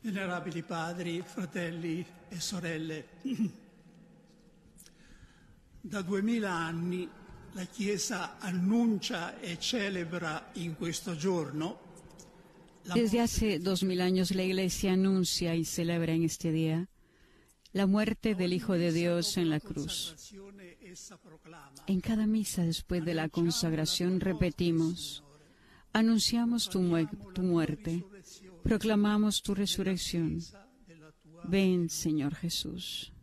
Venerabili 0.03 0.63
padri, 0.63 1.21
fratelli 1.21 2.05
e 2.27 2.39
sorelle, 2.41 3.07
da 5.79 6.01
duemila 6.01 6.51
anni 6.51 7.09
la 7.53 7.63
Chiesa 7.63 8.37
annuncia 8.37 9.39
e 9.39 9.57
celebra 9.59 10.49
in 10.53 10.75
questo 10.75 11.15
giorno 11.15 11.91
Desde 12.93 13.21
hace 13.21 13.59
dos 13.59 13.83
mil 13.83 14.01
años 14.01 14.31
la 14.31 14.43
Iglesia 14.43 14.91
anuncia 14.91 15.55
y 15.55 15.63
celebra 15.63 16.11
en 16.11 16.23
este 16.23 16.51
día 16.51 16.89
la 17.71 17.87
muerte 17.87 18.35
del 18.35 18.51
Hijo 18.51 18.73
de 18.73 18.91
Dios 18.91 19.37
en 19.37 19.49
la 19.49 19.61
cruz. 19.61 20.15
En 21.87 22.01
cada 22.01 22.27
misa 22.27 22.63
después 22.63 23.05
de 23.05 23.13
la 23.13 23.29
consagración 23.29 24.19
repetimos, 24.19 25.23
Anunciamos 25.93 26.69
tu, 26.69 26.81
mu 26.81 27.05
tu 27.33 27.43
muerte, 27.43 28.03
proclamamos 28.63 29.41
tu 29.41 29.53
resurrección. 29.53 30.39
Ven, 31.45 31.89
Señor 31.89 32.35
Jesús. 32.35 33.13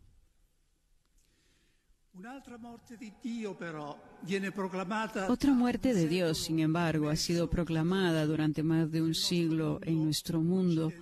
Otra 5.28 5.52
muerte 5.52 5.94
de 5.94 6.08
Dios, 6.08 6.38
sin 6.38 6.58
embargo, 6.60 7.08
ha 7.08 7.16
sido 7.16 7.48
proclamada 7.48 8.26
durante 8.26 8.62
más 8.62 8.90
de 8.90 9.00
un 9.00 9.14
siglo 9.14 9.80
en 9.82 10.04
nuestro 10.04 10.40
mundo 10.40 10.92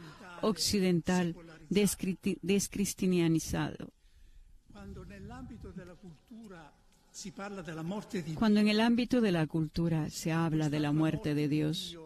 occidental 0.43 1.35
descristianizado. 1.69 3.91
Cuando 4.73 5.03
en 8.61 8.69
el 8.69 8.81
ámbito 8.81 9.21
de 9.21 9.33
la 9.33 9.47
cultura 9.47 10.09
se 10.11 10.31
habla 10.31 10.71
de 10.71 10.79
la 10.79 10.93
muerte 10.93 11.35
de 11.35 11.49
Dios, 11.49 11.99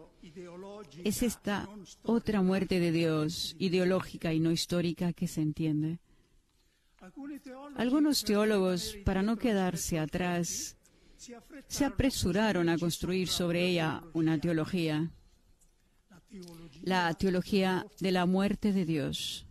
es 1.03 1.23
esta 1.23 1.69
otra 2.03 2.41
muerte 2.41 2.79
de 2.79 2.91
Dios, 2.91 3.55
ideológica 3.59 4.33
y 4.33 4.39
no 4.39 4.51
histórica, 4.51 5.13
que 5.13 5.27
se 5.27 5.41
entiende. 5.41 5.99
Algunos 7.75 8.23
teólogos, 8.23 8.95
para 9.03 9.21
no 9.21 9.37
quedarse 9.37 9.99
atrás, 9.99 10.77
se 11.67 11.85
apresuraron 11.85 12.69
a 12.69 12.77
construir 12.77 13.27
sobre 13.27 13.67
ella 13.67 14.03
una 14.13 14.39
teología, 14.39 15.11
la 16.81 17.13
teología 17.13 17.85
de 17.99 18.11
la 18.11 18.25
muerte 18.25 18.73
de 18.73 18.85
Dios. 18.85 19.45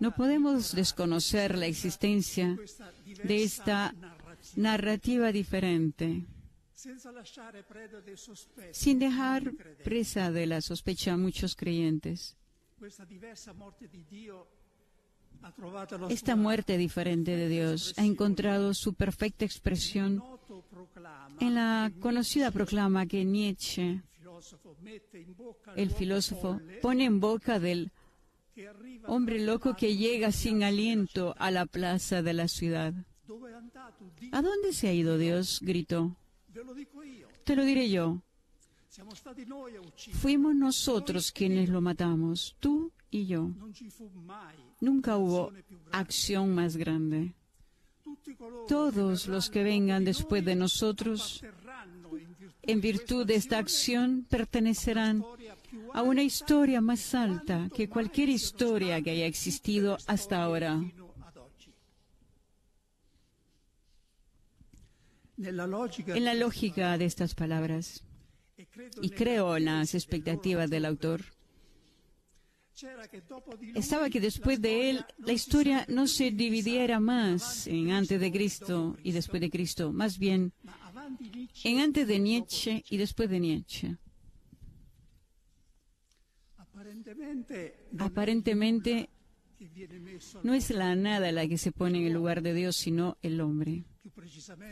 No 0.00 0.14
podemos 0.14 0.74
desconocer 0.74 1.56
la 1.56 1.66
existencia 1.66 2.58
de 3.24 3.42
esta 3.44 3.94
narrativa 4.56 5.30
diferente 5.30 6.26
sin 8.72 8.98
dejar 8.98 9.52
presa 9.84 10.32
de 10.32 10.46
la 10.46 10.60
sospecha 10.60 11.12
a 11.12 11.16
muchos 11.16 11.54
creyentes. 11.54 12.36
Esta 16.08 16.36
muerte 16.36 16.78
diferente 16.78 17.36
de 17.36 17.48
Dios 17.48 17.94
ha 17.96 18.04
encontrado 18.04 18.74
su 18.74 18.94
perfecta 18.94 19.44
expresión 19.44 20.22
en 21.40 21.54
la 21.54 21.92
conocida 22.00 22.50
proclama 22.50 23.06
que 23.06 23.24
Nietzsche, 23.24 24.02
el 25.76 25.90
filósofo, 25.90 26.60
pone 26.80 27.04
en 27.04 27.20
boca 27.20 27.58
del 27.58 27.90
hombre 29.06 29.40
loco 29.40 29.74
que 29.74 29.96
llega 29.96 30.30
sin 30.30 30.62
aliento 30.62 31.34
a 31.38 31.50
la 31.50 31.66
plaza 31.66 32.22
de 32.22 32.32
la 32.34 32.48
ciudad. 32.48 32.94
¿A 34.32 34.42
dónde 34.42 34.72
se 34.72 34.88
ha 34.88 34.92
ido 34.92 35.18
Dios? 35.18 35.60
gritó. 35.62 36.16
Te 37.44 37.56
lo 37.56 37.64
diré 37.64 37.88
yo. 37.88 38.22
Fuimos 40.12 40.54
nosotros 40.54 41.32
quienes 41.32 41.68
lo 41.68 41.80
matamos, 41.80 42.56
tú 42.60 42.92
y 43.10 43.26
yo. 43.26 43.50
Nunca 44.80 45.16
hubo 45.16 45.52
acción 45.92 46.54
más 46.54 46.76
grande. 46.76 47.32
Todos 48.68 49.28
los 49.28 49.48
que 49.48 49.62
vengan 49.62 50.04
después 50.04 50.44
de 50.44 50.54
nosotros, 50.54 51.42
en 52.62 52.80
virtud 52.80 53.26
de 53.26 53.36
esta 53.36 53.58
acción, 53.58 54.26
pertenecerán 54.28 55.24
a 55.94 56.02
una 56.02 56.22
historia 56.22 56.80
más 56.80 57.14
alta 57.14 57.68
que 57.74 57.88
cualquier 57.88 58.28
historia 58.28 59.00
que 59.00 59.10
haya 59.10 59.26
existido 59.26 59.96
hasta 60.06 60.42
ahora. 60.42 60.80
En 65.44 66.24
la 66.24 66.34
lógica 66.34 66.96
de 66.98 67.04
estas 67.04 67.34
palabras, 67.34 68.04
y 69.00 69.10
creo 69.10 69.56
en 69.56 69.64
las 69.66 69.94
expectativas 69.94 70.70
del 70.70 70.84
autor, 70.84 71.22
estaba 73.74 74.08
que 74.08 74.20
después 74.20 74.60
de 74.60 74.90
él 74.90 75.04
la 75.18 75.32
historia 75.32 75.84
no 75.88 76.06
se 76.06 76.30
dividiera 76.30 77.00
más 77.00 77.66
en 77.66 77.90
antes 77.90 78.20
de 78.20 78.32
Cristo 78.32 78.96
y 79.02 79.12
después 79.12 79.40
de 79.40 79.50
Cristo, 79.50 79.92
más 79.92 80.18
bien 80.18 80.52
en 81.64 81.78
antes 81.80 82.06
de 82.06 82.18
Nietzsche 82.18 82.84
y 82.88 82.96
después 82.96 83.28
de 83.28 83.40
Nietzsche. 83.40 83.96
Aparentemente 87.98 89.10
no 90.42 90.54
es 90.54 90.70
la 90.70 90.94
nada 90.96 91.30
la 91.30 91.46
que 91.46 91.58
se 91.58 91.72
pone 91.72 91.98
en 91.98 92.06
el 92.06 92.12
lugar 92.14 92.42
de 92.42 92.54
Dios, 92.54 92.76
sino 92.76 93.18
el 93.22 93.40
hombre. 93.40 93.84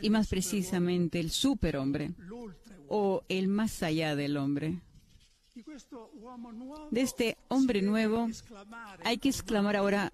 Y 0.01 0.09
más 0.09 0.27
precisamente 0.27 1.19
el 1.19 1.31
superhombre 1.31 2.11
o 2.87 3.23
el 3.29 3.47
más 3.47 3.83
allá 3.83 4.15
del 4.15 4.37
hombre. 4.37 4.81
De 6.91 7.01
este 7.01 7.37
hombre 7.49 7.81
nuevo 7.81 8.29
hay 9.03 9.17
que 9.17 9.29
exclamar 9.29 9.75
ahora 9.75 10.13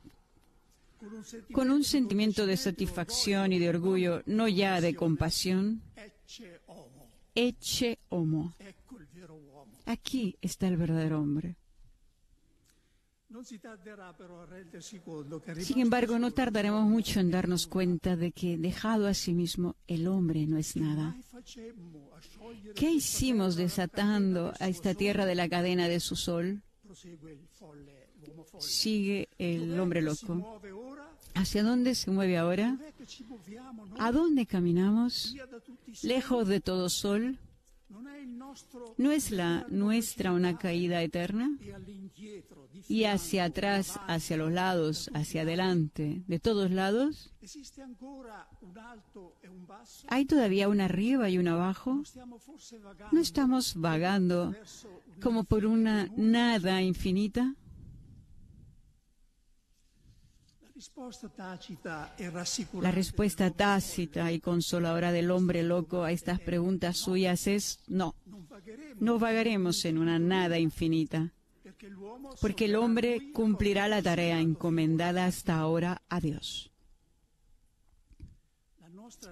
con 1.52 1.70
un 1.70 1.84
sentimiento 1.84 2.46
de 2.46 2.58
satisfacción 2.58 3.54
y 3.54 3.60
de 3.60 3.70
orgullo, 3.70 4.24
no 4.26 4.48
ya 4.48 4.82
de 4.82 4.96
compasión, 4.96 5.82
eche 7.36 8.00
homo. 8.10 8.54
Aquí 9.86 10.38
está 10.42 10.68
el 10.68 10.78
verdadero 10.78 11.20
hombre. 11.20 11.56
Sin 15.60 15.80
embargo, 15.80 16.18
no 16.18 16.32
tardaremos 16.32 16.86
mucho 16.86 17.20
en 17.20 17.30
darnos 17.30 17.68
cuenta 17.68 18.16
de 18.16 18.32
que, 18.32 18.58
dejado 18.58 19.08
a 19.08 19.14
sí 19.14 19.34
mismo, 19.34 19.76
el 19.88 20.08
hombre 20.08 20.46
no 20.48 20.58
es 20.58 20.78
nada. 20.78 21.16
¿Qué 22.76 22.92
hicimos 22.92 23.56
desatando 23.56 24.54
a 24.60 24.68
esta 24.70 24.94
tierra 24.94 25.26
de 25.26 25.36
la 25.36 25.50
cadena 25.50 25.90
de 25.90 26.00
su 26.00 26.16
sol? 26.16 26.62
Sigue 28.60 29.30
el 29.38 29.78
hombre 29.80 30.02
loco. 30.02 30.62
¿Hacia 31.36 31.64
dónde 31.64 31.96
se 31.96 32.10
mueve 32.10 32.38
ahora? 32.38 32.80
¿A 34.00 34.12
dónde 34.12 34.46
caminamos? 34.46 35.36
Lejos 36.02 36.48
de 36.48 36.62
todo 36.62 36.90
sol. 36.90 37.38
¿No 38.98 39.12
es 39.12 39.32
la 39.32 39.66
nuestra 39.70 40.34
una 40.34 40.58
caída 40.58 41.02
eterna? 41.02 41.58
Y 42.88 43.06
hacia 43.06 43.46
atrás, 43.46 44.00
hacia 44.08 44.38
los 44.38 44.52
lados, 44.52 45.10
hacia 45.14 45.42
adelante, 45.42 46.24
de 46.28 46.40
todos 46.40 46.72
lados, 46.72 47.34
¿hay 50.08 50.26
todavía 50.26 50.70
un 50.70 50.82
arriba 50.82 51.30
y 51.30 51.38
un 51.38 51.48
abajo? 51.48 52.02
¿No 53.12 53.20
estamos 53.22 53.76
vagando 53.76 54.54
como 55.22 55.44
por 55.44 55.66
una 55.66 56.10
nada 56.18 56.82
infinita? 56.82 57.56
La 62.82 62.92
respuesta 62.92 63.50
tácita 63.50 64.32
y 64.32 64.40
consoladora 64.40 65.12
del 65.12 65.32
hombre 65.32 65.64
loco 65.64 66.04
a 66.04 66.12
estas 66.12 66.40
preguntas 66.40 66.98
suyas 66.98 67.48
es 67.48 67.80
no. 67.88 68.16
No 69.00 69.18
vagaremos 69.18 69.86
en 69.86 69.98
una 69.98 70.20
nada 70.20 70.60
infinita, 70.60 71.34
porque 72.42 72.66
el 72.66 72.76
hombre 72.76 73.32
cumplirá 73.34 73.88
la 73.88 74.02
tarea 74.02 74.40
encomendada 74.40 75.26
hasta 75.26 75.58
ahora 75.58 76.04
a 76.10 76.20
Dios. 76.20 76.72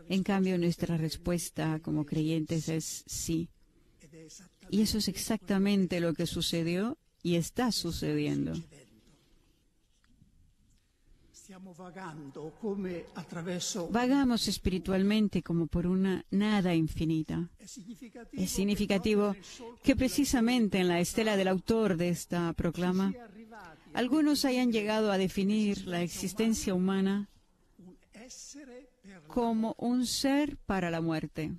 En 0.09 0.23
cambio, 0.23 0.57
nuestra 0.57 0.97
respuesta 0.97 1.79
como 1.79 2.05
creyentes 2.05 2.69
es 2.69 3.03
sí. 3.05 3.49
Y 4.71 4.81
eso 4.81 4.97
es 4.97 5.07
exactamente 5.07 5.99
lo 5.99 6.13
que 6.13 6.25
sucedió 6.25 6.97
y 7.21 7.35
está 7.35 7.71
sucediendo. 7.71 8.53
Vagamos 13.91 14.47
espiritualmente 14.47 15.43
como 15.43 15.67
por 15.67 15.87
una 15.87 16.25
nada 16.31 16.73
infinita. 16.73 17.49
Es 17.59 18.51
significativo 18.51 19.35
que 19.83 19.95
precisamente 19.95 20.79
en 20.79 20.87
la 20.87 20.99
estela 20.99 21.37
del 21.37 21.47
autor 21.47 21.97
de 21.97 22.09
esta 22.09 22.53
proclama, 22.53 23.13
algunos 23.93 24.45
hayan 24.45 24.71
llegado 24.71 25.11
a 25.11 25.17
definir 25.17 25.87
la 25.87 26.01
existencia 26.01 26.73
humana 26.73 27.29
como 29.27 29.75
un 29.77 30.05
ser 30.05 30.57
para 30.57 30.89
la 30.89 31.01
muerte 31.01 31.53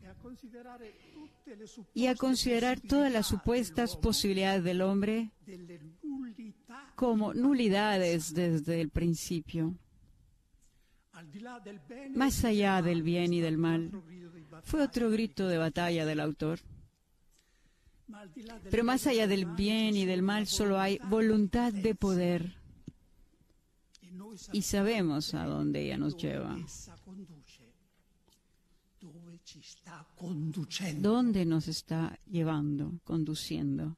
y 1.95 2.07
a 2.07 2.15
considerar 2.15 2.81
todas 2.81 3.13
las 3.13 3.27
supuestas 3.27 3.97
posibilidades 3.97 4.65
del 4.65 4.83
hombre 4.83 5.31
como 6.97 7.35
nulidades 7.35 8.35
desde 8.35 8.81
el 8.81 8.91
principio. 8.91 9.75
Más 12.15 12.45
allá 12.45 12.83
del 12.83 13.03
bien 13.03 13.33
y 13.33 13.41
del 13.41 13.59
mal, 13.59 13.91
fue 14.65 14.83
otro 14.83 15.11
grito 15.11 15.47
de 15.47 15.59
batalla 15.59 16.05
del 16.05 16.21
autor. 16.21 16.59
Pero 18.71 18.85
más 18.85 19.07
allá 19.07 19.27
del 19.27 19.47
bien 19.47 19.97
y 19.97 20.05
del 20.05 20.23
mal 20.23 20.47
solo 20.47 20.79
hay 20.79 20.99
voluntad 21.09 21.73
de 21.73 21.95
poder. 21.95 22.57
Y 24.53 24.63
sabemos 24.63 25.35
a 25.35 25.45
dónde 25.45 25.83
ella 25.83 25.99
nos 25.99 26.17
lleva. 26.17 26.57
¿Dónde 31.01 31.45
nos 31.45 31.69
está 31.69 32.19
llevando, 32.27 33.01
conduciendo? 33.05 33.97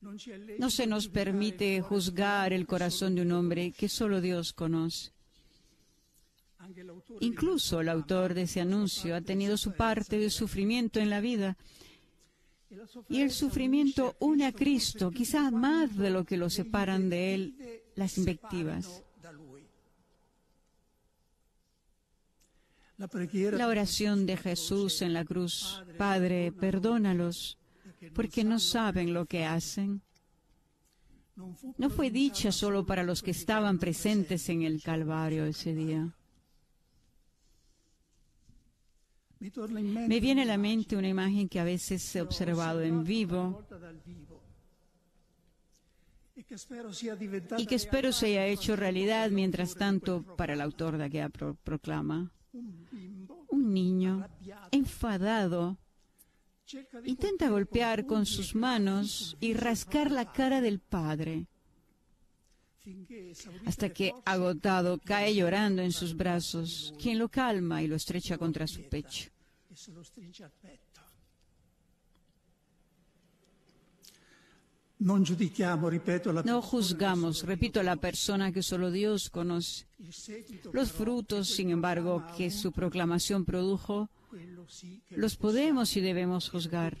No 0.00 0.70
se 0.70 0.86
nos 0.86 1.08
permite 1.08 1.80
juzgar 1.82 2.52
el 2.52 2.66
corazón 2.66 3.14
de 3.14 3.22
un 3.22 3.32
hombre 3.32 3.72
que 3.72 3.88
solo 3.88 4.20
Dios 4.20 4.52
conoce. 4.52 5.12
Incluso 7.20 7.80
el 7.80 7.88
autor 7.88 8.34
de 8.34 8.42
ese 8.42 8.60
anuncio 8.60 9.14
ha 9.16 9.20
tenido 9.20 9.56
su 9.56 9.72
parte 9.72 10.18
de 10.18 10.30
sufrimiento 10.30 11.00
en 11.00 11.10
la 11.10 11.20
vida. 11.20 11.56
Y 13.08 13.20
el 13.20 13.30
sufrimiento 13.30 14.16
une 14.20 14.46
a 14.46 14.52
Cristo, 14.52 15.10
quizás 15.10 15.52
más 15.52 15.96
de 15.96 16.10
lo 16.10 16.24
que 16.24 16.36
lo 16.36 16.48
separan 16.48 17.10
de 17.10 17.34
Él 17.34 17.82
las 17.96 18.16
invectivas. 18.16 19.02
La 22.96 23.66
oración 23.66 24.26
de 24.26 24.36
Jesús 24.36 25.02
en 25.02 25.14
la 25.14 25.24
cruz, 25.24 25.82
Padre, 25.96 26.52
perdónalos, 26.52 27.58
porque 28.14 28.44
no 28.44 28.58
saben 28.58 29.12
lo 29.12 29.26
que 29.26 29.44
hacen. 29.44 30.02
No 31.78 31.90
fue 31.90 32.10
dicha 32.10 32.52
solo 32.52 32.84
para 32.84 33.02
los 33.02 33.22
que 33.22 33.30
estaban 33.30 33.78
presentes 33.78 34.48
en 34.48 34.62
el 34.62 34.82
Calvario 34.82 35.44
ese 35.44 35.74
día. 35.74 36.14
Me 39.38 40.20
viene 40.20 40.42
a 40.42 40.44
la 40.44 40.58
mente 40.58 40.96
una 40.96 41.08
imagen 41.08 41.48
que 41.48 41.60
a 41.60 41.64
veces 41.64 42.14
he 42.14 42.20
observado 42.20 42.82
en 42.82 43.04
vivo 43.04 43.64
y 46.36 47.66
que 47.66 47.74
espero 47.74 48.12
se 48.12 48.26
haya 48.26 48.46
hecho 48.46 48.76
realidad 48.76 49.30
mientras 49.30 49.74
tanto 49.74 50.22
para 50.36 50.52
el 50.52 50.60
autor 50.60 50.98
de 50.98 51.04
aquella 51.04 51.28
proclama. 51.28 52.32
Un 52.52 53.72
niño 53.72 54.28
enfadado 54.70 55.78
intenta 57.04 57.48
golpear 57.48 58.06
con 58.06 58.26
sus 58.26 58.54
manos 58.54 59.36
y 59.40 59.54
rascar 59.54 60.10
la 60.10 60.32
cara 60.32 60.60
del 60.60 60.78
padre 60.80 61.46
hasta 63.66 63.90
que, 63.90 64.12
agotado, 64.24 64.98
cae 64.98 65.34
llorando 65.34 65.82
en 65.82 65.92
sus 65.92 66.16
brazos, 66.16 66.94
quien 67.00 67.18
lo 67.18 67.28
calma 67.28 67.82
y 67.82 67.86
lo 67.86 67.96
estrecha 67.96 68.38
contra 68.38 68.66
su 68.66 68.82
pecho. 68.88 69.30
No 75.00 76.62
juzgamos, 76.62 77.42
repito, 77.44 77.80
a 77.80 77.82
la 77.82 77.96
persona 77.96 78.52
que 78.52 78.62
solo 78.62 78.90
Dios 78.90 79.30
conoce. 79.30 79.86
Los 80.72 80.92
frutos, 80.92 81.48
sin 81.48 81.70
embargo, 81.70 82.22
que 82.36 82.50
su 82.50 82.70
proclamación 82.70 83.46
produjo, 83.46 84.10
los 85.08 85.36
podemos 85.36 85.96
y 85.96 86.02
debemos 86.02 86.50
juzgar. 86.50 86.98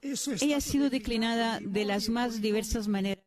Ella 0.00 0.56
ha 0.56 0.60
sido 0.60 0.88
declinada 0.88 1.58
de 1.60 1.84
las 1.84 2.08
más 2.08 2.40
diversas 2.40 2.86
maneras. 2.86 3.17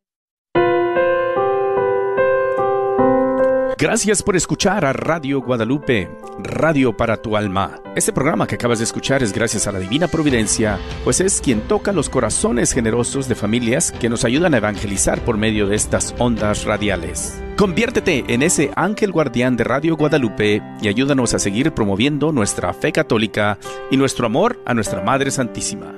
Gracias 3.82 4.22
por 4.22 4.36
escuchar 4.36 4.84
a 4.84 4.92
Radio 4.92 5.40
Guadalupe, 5.40 6.08
Radio 6.38 6.96
para 6.96 7.16
tu 7.16 7.36
alma. 7.36 7.80
Este 7.96 8.12
programa 8.12 8.46
que 8.46 8.54
acabas 8.54 8.78
de 8.78 8.84
escuchar 8.84 9.24
es 9.24 9.32
gracias 9.32 9.66
a 9.66 9.72
la 9.72 9.80
Divina 9.80 10.06
Providencia, 10.06 10.78
pues 11.02 11.20
es 11.20 11.40
quien 11.40 11.62
toca 11.62 11.90
los 11.90 12.08
corazones 12.08 12.70
generosos 12.70 13.26
de 13.26 13.34
familias 13.34 13.90
que 13.90 14.08
nos 14.08 14.24
ayudan 14.24 14.54
a 14.54 14.58
evangelizar 14.58 15.20
por 15.24 15.36
medio 15.36 15.66
de 15.66 15.74
estas 15.74 16.14
ondas 16.18 16.64
radiales. 16.64 17.42
Conviértete 17.56 18.22
en 18.28 18.44
ese 18.44 18.70
ángel 18.76 19.10
guardián 19.10 19.56
de 19.56 19.64
Radio 19.64 19.96
Guadalupe 19.96 20.62
y 20.80 20.86
ayúdanos 20.86 21.34
a 21.34 21.40
seguir 21.40 21.72
promoviendo 21.72 22.30
nuestra 22.30 22.72
fe 22.74 22.92
católica 22.92 23.58
y 23.90 23.96
nuestro 23.96 24.26
amor 24.26 24.62
a 24.64 24.74
nuestra 24.74 25.02
Madre 25.02 25.32
Santísima. 25.32 25.92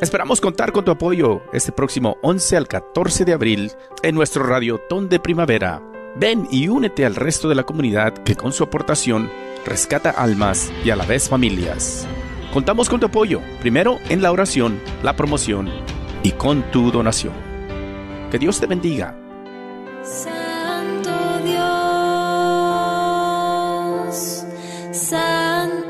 Esperamos 0.00 0.40
contar 0.40 0.72
con 0.72 0.84
tu 0.84 0.90
apoyo 0.90 1.42
este 1.52 1.70
próximo 1.70 2.16
11 2.22 2.56
al 2.56 2.66
14 2.66 3.24
de 3.24 3.34
abril 3.34 3.70
en 4.02 4.16
nuestro 4.16 4.42
Radio 4.42 4.80
Ton 4.88 5.08
de 5.08 5.20
Primavera 5.20 5.89
Ven 6.16 6.48
y 6.50 6.68
únete 6.68 7.06
al 7.06 7.14
resto 7.14 7.48
de 7.48 7.54
la 7.54 7.62
comunidad 7.62 8.12
que 8.12 8.34
con 8.36 8.52
su 8.52 8.64
aportación 8.64 9.30
rescata 9.64 10.10
almas 10.10 10.72
y 10.84 10.90
a 10.90 10.96
la 10.96 11.06
vez 11.06 11.28
familias. 11.28 12.06
Contamos 12.52 12.88
con 12.88 12.98
tu 12.98 13.06
apoyo, 13.06 13.40
primero 13.60 13.98
en 14.08 14.22
la 14.22 14.32
oración, 14.32 14.80
la 15.02 15.14
promoción 15.14 15.70
y 16.22 16.32
con 16.32 16.62
tu 16.72 16.90
donación. 16.90 17.34
Que 18.30 18.38
Dios 18.38 18.58
te 18.58 18.66
bendiga. 18.66 19.16
Santo 20.02 21.10
Dios, 21.44 21.64
Santo 24.92 25.89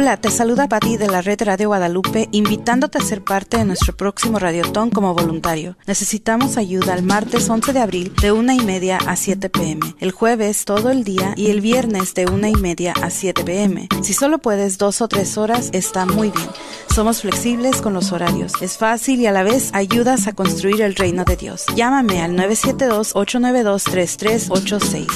Hola, 0.00 0.16
te 0.16 0.30
saluda 0.30 0.66
Patti 0.66 0.96
de 0.96 1.08
la 1.08 1.20
Red 1.20 1.42
Radio 1.42 1.68
Guadalupe, 1.68 2.30
invitándote 2.32 2.96
a 2.96 3.02
ser 3.02 3.22
parte 3.22 3.58
de 3.58 3.66
nuestro 3.66 3.94
próximo 3.94 4.38
Radiotón 4.38 4.88
como 4.88 5.12
voluntario. 5.12 5.76
Necesitamos 5.86 6.56
ayuda 6.56 6.94
el 6.94 7.02
martes 7.02 7.50
11 7.50 7.74
de 7.74 7.80
abril 7.80 8.14
de 8.22 8.32
una 8.32 8.54
y 8.54 8.60
media 8.60 8.96
a 8.96 9.14
7 9.14 9.50
pm, 9.50 9.94
el 10.00 10.12
jueves 10.12 10.64
todo 10.64 10.90
el 10.90 11.04
día 11.04 11.34
y 11.36 11.50
el 11.50 11.60
viernes 11.60 12.14
de 12.14 12.24
una 12.24 12.48
y 12.48 12.54
media 12.54 12.94
a 13.02 13.10
7 13.10 13.44
pm. 13.44 13.90
Si 14.00 14.14
solo 14.14 14.38
puedes 14.38 14.78
dos 14.78 15.02
o 15.02 15.08
tres 15.08 15.36
horas, 15.36 15.68
está 15.74 16.06
muy 16.06 16.30
bien. 16.30 16.48
Somos 16.94 17.20
flexibles 17.20 17.82
con 17.82 17.92
los 17.92 18.10
horarios. 18.10 18.54
Es 18.62 18.78
fácil 18.78 19.20
y 19.20 19.26
a 19.26 19.32
la 19.32 19.42
vez 19.42 19.68
ayudas 19.74 20.28
a 20.28 20.32
construir 20.32 20.80
el 20.80 20.96
reino 20.96 21.26
de 21.26 21.36
Dios. 21.36 21.66
Llámame 21.76 22.22
al 22.22 22.38
972-892-3386. 22.38 25.08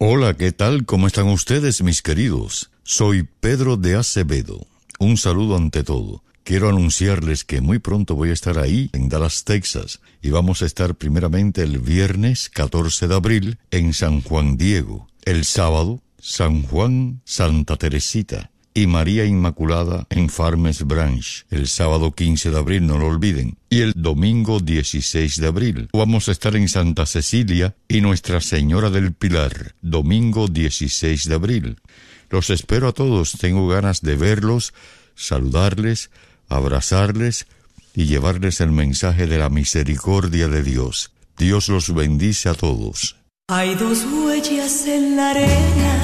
Hola, 0.00 0.36
¿qué 0.36 0.52
tal? 0.52 0.84
¿Cómo 0.86 1.08
están 1.08 1.26
ustedes, 1.26 1.82
mis 1.82 2.02
queridos? 2.02 2.70
Soy 2.84 3.24
Pedro 3.24 3.76
de 3.76 3.96
Acevedo. 3.96 4.64
Un 5.00 5.16
saludo 5.16 5.56
ante 5.56 5.82
todo. 5.82 6.22
Quiero 6.44 6.68
anunciarles 6.68 7.42
que 7.42 7.60
muy 7.60 7.80
pronto 7.80 8.14
voy 8.14 8.30
a 8.30 8.32
estar 8.32 8.60
ahí, 8.60 8.90
en 8.92 9.08
Dallas, 9.08 9.42
Texas, 9.42 9.98
y 10.22 10.30
vamos 10.30 10.62
a 10.62 10.66
estar 10.66 10.94
primeramente 10.94 11.64
el 11.64 11.80
viernes 11.80 12.48
14 12.48 13.08
de 13.08 13.14
abril 13.16 13.58
en 13.72 13.92
San 13.92 14.22
Juan 14.22 14.56
Diego, 14.56 15.08
el 15.24 15.44
sábado 15.44 16.00
San 16.20 16.62
Juan 16.62 17.20
Santa 17.24 17.76
Teresita, 17.76 18.52
y 18.78 18.86
María 18.86 19.24
Inmaculada 19.24 20.06
en 20.08 20.30
Farmers 20.30 20.86
Branch 20.86 21.44
el 21.50 21.66
sábado 21.66 22.12
15 22.12 22.52
de 22.52 22.58
abril, 22.58 22.86
no 22.86 22.96
lo 22.96 23.08
olviden, 23.08 23.58
y 23.68 23.80
el 23.80 23.92
domingo 23.96 24.60
16 24.60 25.40
de 25.40 25.46
abril. 25.48 25.88
Vamos 25.92 26.28
a 26.28 26.32
estar 26.32 26.54
en 26.54 26.68
Santa 26.68 27.04
Cecilia 27.04 27.74
y 27.88 28.00
Nuestra 28.02 28.40
Señora 28.40 28.90
del 28.90 29.14
Pilar, 29.14 29.74
domingo 29.82 30.46
16 30.46 31.28
de 31.28 31.34
abril. 31.34 31.76
Los 32.30 32.50
espero 32.50 32.86
a 32.86 32.92
todos, 32.92 33.32
tengo 33.32 33.66
ganas 33.66 34.00
de 34.00 34.14
verlos, 34.14 34.72
saludarles, 35.16 36.12
abrazarles 36.48 37.48
y 37.94 38.06
llevarles 38.06 38.60
el 38.60 38.70
mensaje 38.70 39.26
de 39.26 39.38
la 39.38 39.48
misericordia 39.48 40.46
de 40.46 40.62
Dios. 40.62 41.10
Dios 41.36 41.68
los 41.68 41.92
bendice 41.92 42.48
a 42.48 42.54
todos. 42.54 43.16
Hay 43.48 43.74
dos 43.74 44.04
huellas 44.04 44.86
en 44.86 45.16
la 45.16 45.30
arena 45.30 45.97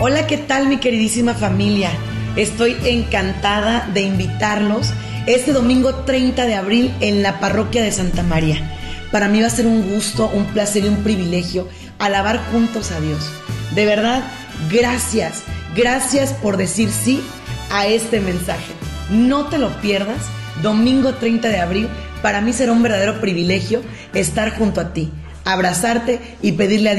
Hola, 0.00 0.28
¿qué 0.28 0.36
tal 0.36 0.68
mi 0.68 0.76
queridísima 0.76 1.34
familia? 1.34 1.90
Estoy 2.36 2.76
encantada 2.84 3.90
de 3.92 4.02
invitarlos 4.02 4.92
este 5.26 5.52
domingo 5.52 5.92
30 5.92 6.46
de 6.46 6.54
abril 6.54 6.94
en 7.00 7.20
la 7.24 7.40
parroquia 7.40 7.82
de 7.82 7.90
Santa 7.90 8.22
María. 8.22 8.76
Para 9.10 9.26
mí 9.26 9.40
va 9.40 9.48
a 9.48 9.50
ser 9.50 9.66
un 9.66 9.92
gusto, 9.92 10.30
un 10.32 10.44
placer 10.44 10.84
y 10.84 10.88
un 10.88 11.02
privilegio 11.02 11.66
alabar 11.98 12.38
juntos 12.52 12.92
a 12.92 13.00
Dios. 13.00 13.28
De 13.74 13.86
verdad, 13.86 14.22
gracias, 14.70 15.42
gracias 15.74 16.32
por 16.32 16.58
decir 16.58 16.90
sí 16.90 17.20
a 17.72 17.88
este 17.88 18.20
mensaje. 18.20 18.72
No 19.10 19.46
te 19.46 19.58
lo 19.58 19.70
pierdas, 19.80 20.26
domingo 20.62 21.14
30 21.14 21.48
de 21.48 21.58
abril, 21.58 21.88
para 22.22 22.40
mí 22.40 22.52
será 22.52 22.70
un 22.70 22.84
verdadero 22.84 23.20
privilegio 23.20 23.82
estar 24.14 24.56
junto 24.56 24.80
a 24.80 24.92
ti, 24.92 25.10
abrazarte 25.44 26.20
y 26.40 26.52
pedirle 26.52 26.90
a 26.90 26.94
Dios 26.94 26.96